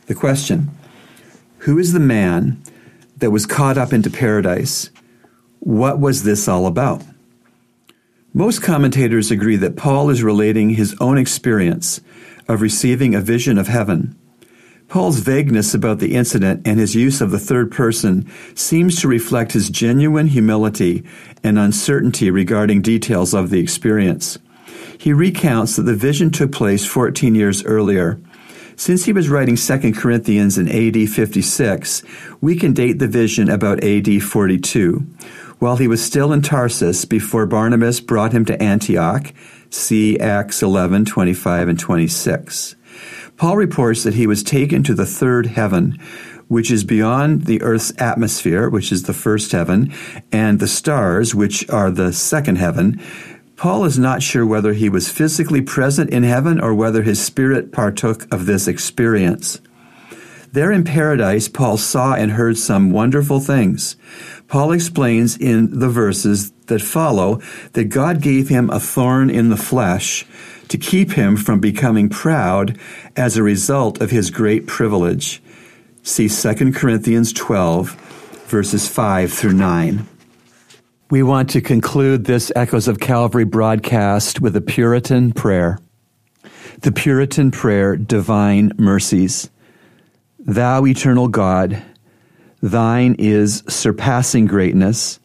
The 0.06 0.16
question 0.16 0.70
Who 1.60 1.78
is 1.78 1.92
the 1.92 2.00
man 2.00 2.64
that 3.18 3.32
was 3.32 3.46
caught 3.46 3.78
up 3.78 3.92
into 3.92 4.10
paradise? 4.10 4.92
What 5.60 6.00
was 6.00 6.24
this 6.24 6.48
all 6.48 6.66
about? 6.66 7.04
Most 8.34 8.64
commentators 8.64 9.30
agree 9.30 9.58
that 9.58 9.76
Paul 9.76 10.10
is 10.10 10.24
relating 10.24 10.70
his 10.70 10.96
own 11.02 11.18
experience 11.18 12.00
of 12.48 12.62
receiving 12.62 13.14
a 13.14 13.20
vision 13.20 13.58
of 13.58 13.68
heaven. 13.68 14.18
Paul's 14.92 15.20
vagueness 15.22 15.74
about 15.74 16.00
the 16.00 16.16
incident 16.16 16.68
and 16.68 16.78
his 16.78 16.96
use 16.96 17.22
of 17.22 17.32
the 17.32 17.40
third 17.40 17.72
person 17.72 18.30
seems 18.56 19.00
to 19.00 19.08
reflect 19.08 19.54
his 19.54 19.70
genuine 19.70 20.28
humility 20.28 21.06
and 21.46 21.58
uncertainty 21.58 22.30
regarding 22.30 22.82
details 22.82 23.34
of 23.34 23.52
the 23.52 23.60
experience. 23.62 24.38
He 24.98 25.14
recounts 25.14 25.78
that 25.78 25.84
the 25.84 25.96
vision 25.96 26.30
took 26.30 26.52
place 26.52 26.86
14 26.86 27.36
years 27.36 27.64
earlier. 27.64 28.20
Since 28.76 29.06
he 29.06 29.14
was 29.14 29.30
writing 29.30 29.56
2 29.56 29.94
Corinthians 29.94 30.58
in 30.58 30.68
AD 30.68 31.08
56, 31.08 32.04
we 32.42 32.58
can 32.58 32.74
date 32.74 33.00
the 33.00 33.08
vision 33.08 33.50
about 33.50 33.86
AD 33.86 34.22
42 34.22 35.08
while 35.60 35.78
he 35.78 35.88
was 35.88 36.04
still 36.04 36.34
in 36.34 36.42
Tarsus 36.42 37.06
before 37.06 37.46
Barnabas 37.46 38.02
brought 38.02 38.34
him 38.34 38.44
to 38.44 38.62
Antioch. 38.62 39.34
See 39.70 40.20
Acts 40.20 40.62
11, 40.62 41.06
25 41.06 41.70
and 41.70 41.80
26. 41.80 42.76
Paul 43.42 43.58
reports 43.58 44.04
that 44.04 44.14
he 44.14 44.28
was 44.28 44.44
taken 44.44 44.84
to 44.84 44.94
the 44.94 45.08
third 45.08 45.48
heaven, 45.48 45.98
which 46.48 46.70
is 46.70 46.84
beyond 46.84 47.46
the 47.46 47.60
earth's 47.64 47.92
atmosphere, 47.98 48.70
which 48.70 48.92
is 48.92 49.02
the 49.02 49.16
first 49.16 49.52
heaven, 49.52 49.92
and 50.32 50.60
the 50.60 50.68
stars, 50.68 51.34
which 51.34 51.68
are 51.68 51.90
the 51.90 52.14
second 52.14 52.58
heaven. 52.58 53.02
Paul 53.56 53.86
is 53.86 53.98
not 53.98 54.22
sure 54.22 54.46
whether 54.46 54.74
he 54.74 54.90
was 54.90 55.10
physically 55.10 55.62
present 55.62 56.12
in 56.12 56.22
heaven 56.22 56.62
or 56.62 56.76
whether 56.76 57.02
his 57.02 57.20
spirit 57.20 57.72
partook 57.72 58.32
of 58.32 58.46
this 58.46 58.68
experience. 58.68 59.60
There 60.52 60.72
in 60.72 60.84
paradise, 60.84 61.48
Paul 61.48 61.78
saw 61.78 62.14
and 62.14 62.34
heard 62.34 62.60
some 62.60 62.92
wonderful 62.92 63.40
things. 63.40 63.96
Paul 64.50 64.72
explains 64.72 65.36
in 65.36 65.80
the 65.80 65.90
verses 65.90 66.52
that 66.68 66.84
follow 66.84 67.42
that 67.74 67.86
God 67.86 68.22
gave 68.22 68.50
him 68.50 68.70
a 68.70 68.80
thorn 68.80 69.32
in 69.32 69.50
the 69.50 69.58
flesh 69.58 70.28
to 70.72 70.78
keep 70.78 71.12
him 71.12 71.36
from 71.36 71.60
becoming 71.60 72.08
proud 72.08 72.80
as 73.18 73.36
a 73.36 73.44
result 73.44 74.02
of 74.02 74.10
his 74.10 74.32
great 74.32 74.68
privilege. 74.68 75.44
See 76.02 76.30
2 76.30 76.72
Corinthians 76.72 77.34
12, 77.34 77.92
verses 78.48 78.88
5 78.88 79.34
through 79.34 79.52
9. 79.52 80.08
We 81.10 81.24
want 81.24 81.50
to 81.50 81.62
conclude 81.62 82.24
this 82.24 82.54
Echoes 82.56 82.88
of 82.88 83.02
Calvary 83.02 83.44
broadcast 83.44 84.40
with 84.40 84.56
a 84.56 84.62
Puritan 84.62 85.34
prayer. 85.34 85.78
The 86.80 86.94
Puritan 86.94 87.52
prayer, 87.52 87.98
Divine 87.98 88.72
Mercies. 88.78 89.50
Thou, 90.40 90.86
eternal 90.86 91.28
God, 91.28 91.84
Thine 92.62 93.16
is 93.20 93.62
surpassing 93.68 94.46
greatness, 94.46 95.20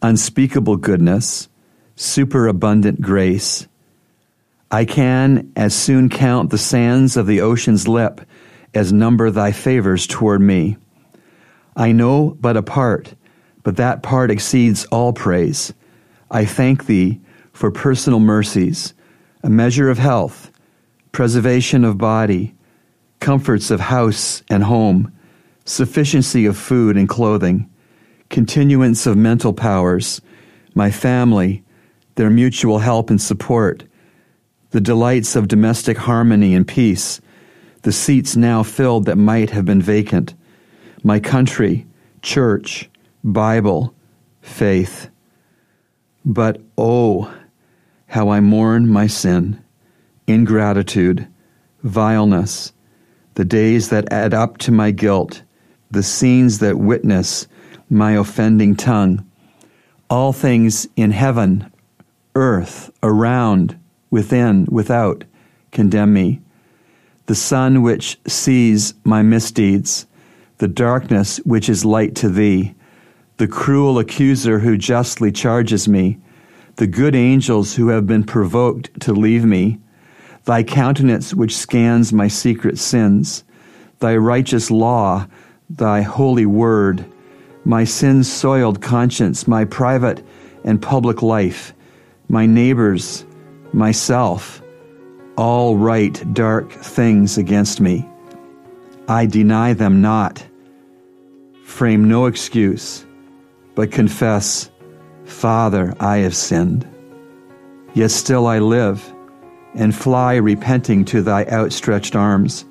unspeakable 0.00 0.78
goodness, 0.78 1.50
superabundant 1.96 3.02
grace. 3.02 3.68
I 4.70 4.84
can 4.84 5.52
as 5.56 5.74
soon 5.74 6.08
count 6.08 6.50
the 6.50 6.58
sands 6.58 7.16
of 7.16 7.26
the 7.26 7.40
ocean's 7.40 7.86
lip 7.86 8.20
as 8.74 8.92
number 8.92 9.30
thy 9.30 9.52
favors 9.52 10.06
toward 10.06 10.40
me. 10.40 10.76
I 11.76 11.92
know 11.92 12.36
but 12.40 12.56
a 12.56 12.62
part, 12.62 13.14
but 13.62 13.76
that 13.76 14.02
part 14.02 14.30
exceeds 14.30 14.84
all 14.86 15.12
praise. 15.12 15.72
I 16.30 16.44
thank 16.44 16.86
thee 16.86 17.20
for 17.52 17.70
personal 17.70 18.20
mercies, 18.20 18.92
a 19.42 19.50
measure 19.50 19.88
of 19.88 19.98
health, 19.98 20.50
preservation 21.12 21.84
of 21.84 21.98
body, 21.98 22.54
comforts 23.20 23.70
of 23.70 23.80
house 23.80 24.42
and 24.50 24.64
home 24.64 25.12
sufficiency 25.66 26.46
of 26.46 26.56
food 26.56 26.96
and 26.96 27.08
clothing, 27.08 27.68
continuance 28.30 29.06
of 29.06 29.16
mental 29.16 29.52
powers, 29.52 30.20
my 30.74 30.90
family, 30.90 31.62
their 32.14 32.30
mutual 32.30 32.78
help 32.78 33.10
and 33.10 33.20
support, 33.20 33.84
the 34.76 34.80
delights 34.82 35.36
of 35.36 35.48
domestic 35.48 35.96
harmony 35.96 36.54
and 36.54 36.68
peace, 36.68 37.18
the 37.80 37.90
seats 37.90 38.36
now 38.36 38.62
filled 38.62 39.06
that 39.06 39.16
might 39.16 39.48
have 39.48 39.64
been 39.64 39.80
vacant, 39.80 40.34
my 41.02 41.18
country, 41.18 41.86
church, 42.20 42.90
Bible, 43.24 43.94
faith. 44.42 45.08
But 46.26 46.60
oh, 46.76 47.34
how 48.06 48.28
I 48.28 48.40
mourn 48.40 48.86
my 48.86 49.06
sin, 49.06 49.64
ingratitude, 50.26 51.26
vileness, 51.82 52.74
the 53.32 53.46
days 53.46 53.88
that 53.88 54.12
add 54.12 54.34
up 54.34 54.58
to 54.58 54.72
my 54.72 54.90
guilt 54.90 55.42
the 55.90 56.02
scenes 56.02 56.58
that 56.58 56.76
witness 56.76 57.46
my 57.88 58.12
offending 58.12 58.76
tongue. 58.76 59.26
All 60.10 60.34
things 60.34 60.86
in 60.96 61.12
heaven, 61.12 61.72
earth, 62.34 62.90
around, 63.02 63.78
within, 64.10 64.66
without, 64.70 65.24
condemn 65.72 66.12
me. 66.12 66.40
The 67.26 67.34
sun 67.34 67.82
which 67.82 68.18
sees 68.26 68.94
my 69.04 69.22
misdeeds, 69.22 70.06
the 70.58 70.68
darkness 70.68 71.38
which 71.38 71.68
is 71.68 71.84
light 71.84 72.14
to 72.16 72.28
thee, 72.28 72.74
the 73.36 73.48
cruel 73.48 73.98
accuser 73.98 74.60
who 74.60 74.78
justly 74.78 75.30
charges 75.30 75.88
me, 75.88 76.18
the 76.76 76.86
good 76.86 77.14
angels 77.14 77.74
who 77.74 77.88
have 77.88 78.06
been 78.06 78.24
provoked 78.24 78.98
to 79.00 79.12
leave 79.12 79.44
me, 79.44 79.78
thy 80.44 80.62
countenance 80.62 81.34
which 81.34 81.56
scans 81.56 82.12
my 82.12 82.28
secret 82.28 82.78
sins, 82.78 83.44
thy 83.98 84.16
righteous 84.16 84.70
law, 84.70 85.26
thy 85.68 86.02
holy 86.02 86.46
word, 86.46 87.04
my 87.64 87.82
sin 87.82 88.22
soiled 88.22 88.80
conscience, 88.80 89.48
my 89.48 89.64
private 89.64 90.24
and 90.64 90.80
public 90.80 91.22
life, 91.22 91.74
my 92.28 92.46
neighbors, 92.46 93.24
myself, 93.72 94.62
all 95.36 95.76
write 95.76 96.32
dark 96.34 96.70
things 96.72 97.38
against 97.38 97.80
me. 97.80 98.08
I 99.08 99.26
deny 99.26 99.72
them 99.72 100.00
not. 100.00 100.44
Frame 101.64 102.08
no 102.08 102.26
excuse, 102.26 103.04
but 103.74 103.92
confess, 103.92 104.70
Father, 105.24 105.94
I 106.00 106.18
have 106.18 106.34
sinned. 106.34 106.86
Yet 107.94 108.10
still 108.10 108.46
I 108.46 108.58
live, 108.58 109.12
and 109.74 109.94
fly 109.94 110.36
repenting 110.36 111.04
to 111.06 111.22
thy 111.22 111.44
outstretched 111.46 112.16
arms. 112.16 112.64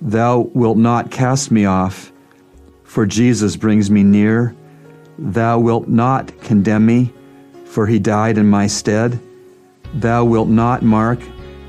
Thou 0.00 0.40
wilt 0.54 0.76
not 0.76 1.10
cast 1.10 1.50
me 1.50 1.64
off, 1.64 2.12
for 2.82 3.06
Jesus 3.06 3.56
brings 3.56 3.90
me 3.90 4.02
near. 4.02 4.54
Thou 5.18 5.60
wilt 5.60 5.88
not 5.88 6.38
condemn 6.40 6.86
me, 6.86 7.12
for 7.64 7.86
he 7.86 7.98
died 7.98 8.36
in 8.36 8.46
my 8.46 8.66
stead. 8.66 9.18
Thou 9.94 10.24
wilt 10.24 10.48
not 10.48 10.82
mark 10.82 11.20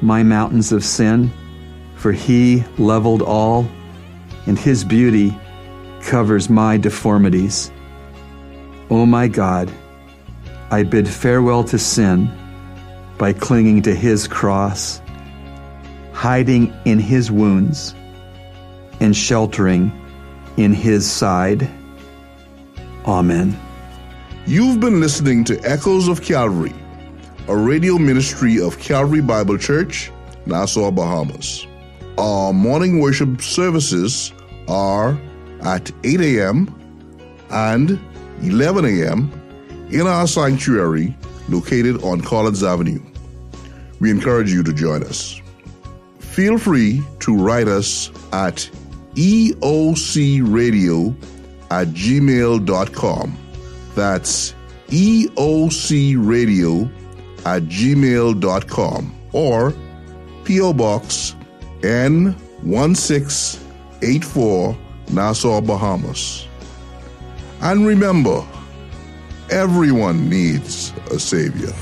my 0.01 0.23
mountains 0.23 0.71
of 0.71 0.83
sin, 0.83 1.31
for 1.95 2.11
he 2.11 2.63
leveled 2.77 3.21
all, 3.21 3.67
and 4.47 4.57
his 4.57 4.83
beauty 4.83 5.37
covers 6.01 6.49
my 6.49 6.77
deformities. 6.77 7.71
O 8.89 9.01
oh 9.01 9.05
my 9.05 9.27
God, 9.27 9.71
I 10.71 10.83
bid 10.83 11.07
farewell 11.07 11.63
to 11.65 11.79
sin 11.79 12.29
by 13.17 13.33
clinging 13.33 13.81
to 13.83 13.95
his 13.95 14.27
cross, 14.27 15.01
hiding 16.13 16.73
in 16.85 16.99
his 16.99 17.31
wounds, 17.31 17.95
and 18.99 19.15
sheltering 19.15 19.91
in 20.57 20.73
his 20.73 21.09
side. 21.09 21.69
Amen. 23.05 23.57
You've 24.45 24.79
been 24.79 24.99
listening 24.99 25.43
to 25.45 25.59
Echoes 25.63 26.07
of 26.07 26.21
Calvary, 26.21 26.73
a 27.47 27.55
radio 27.55 27.99
ministry 27.99 28.59
of 28.59 28.79
Calvary 28.79 29.21
Bible 29.21 29.57
Church, 29.57 30.11
Nassau, 30.47 30.89
Bahamas. 30.89 31.67
Our 32.17 32.53
morning 32.53 32.99
worship 32.99 33.41
services 33.41 34.33
are 34.67 35.15
at 35.61 35.91
8 36.03 36.21
a.m. 36.21 36.73
and 37.51 37.99
11 38.41 38.85
a.m. 38.85 39.31
in 39.91 40.07
our 40.07 40.25
sanctuary 40.27 41.15
located 41.47 42.03
on 42.03 42.21
Collins 42.21 42.63
Avenue. 42.63 42.99
We 43.99 44.09
encourage 44.09 44.51
you 44.51 44.63
to 44.63 44.73
join 44.73 45.03
us. 45.03 45.39
Feel 46.19 46.57
free 46.57 47.03
to 47.19 47.37
write 47.37 47.67
us 47.67 48.09
at 48.33 48.67
eocradio 49.13 51.15
at 51.69 51.87
gmail.com. 51.89 53.37
That's 53.93 54.55
eocradio 54.87 56.91
at 57.45 57.63
gmail.com 57.63 59.15
or 59.33 59.73
P.O. 60.43 60.73
Box 60.73 61.35
N1684 61.81 64.77
Nassau, 65.11 65.61
Bahamas. 65.61 66.47
And 67.61 67.85
remember, 67.85 68.43
everyone 69.49 70.29
needs 70.29 70.93
a 71.11 71.19
Savior. 71.19 71.73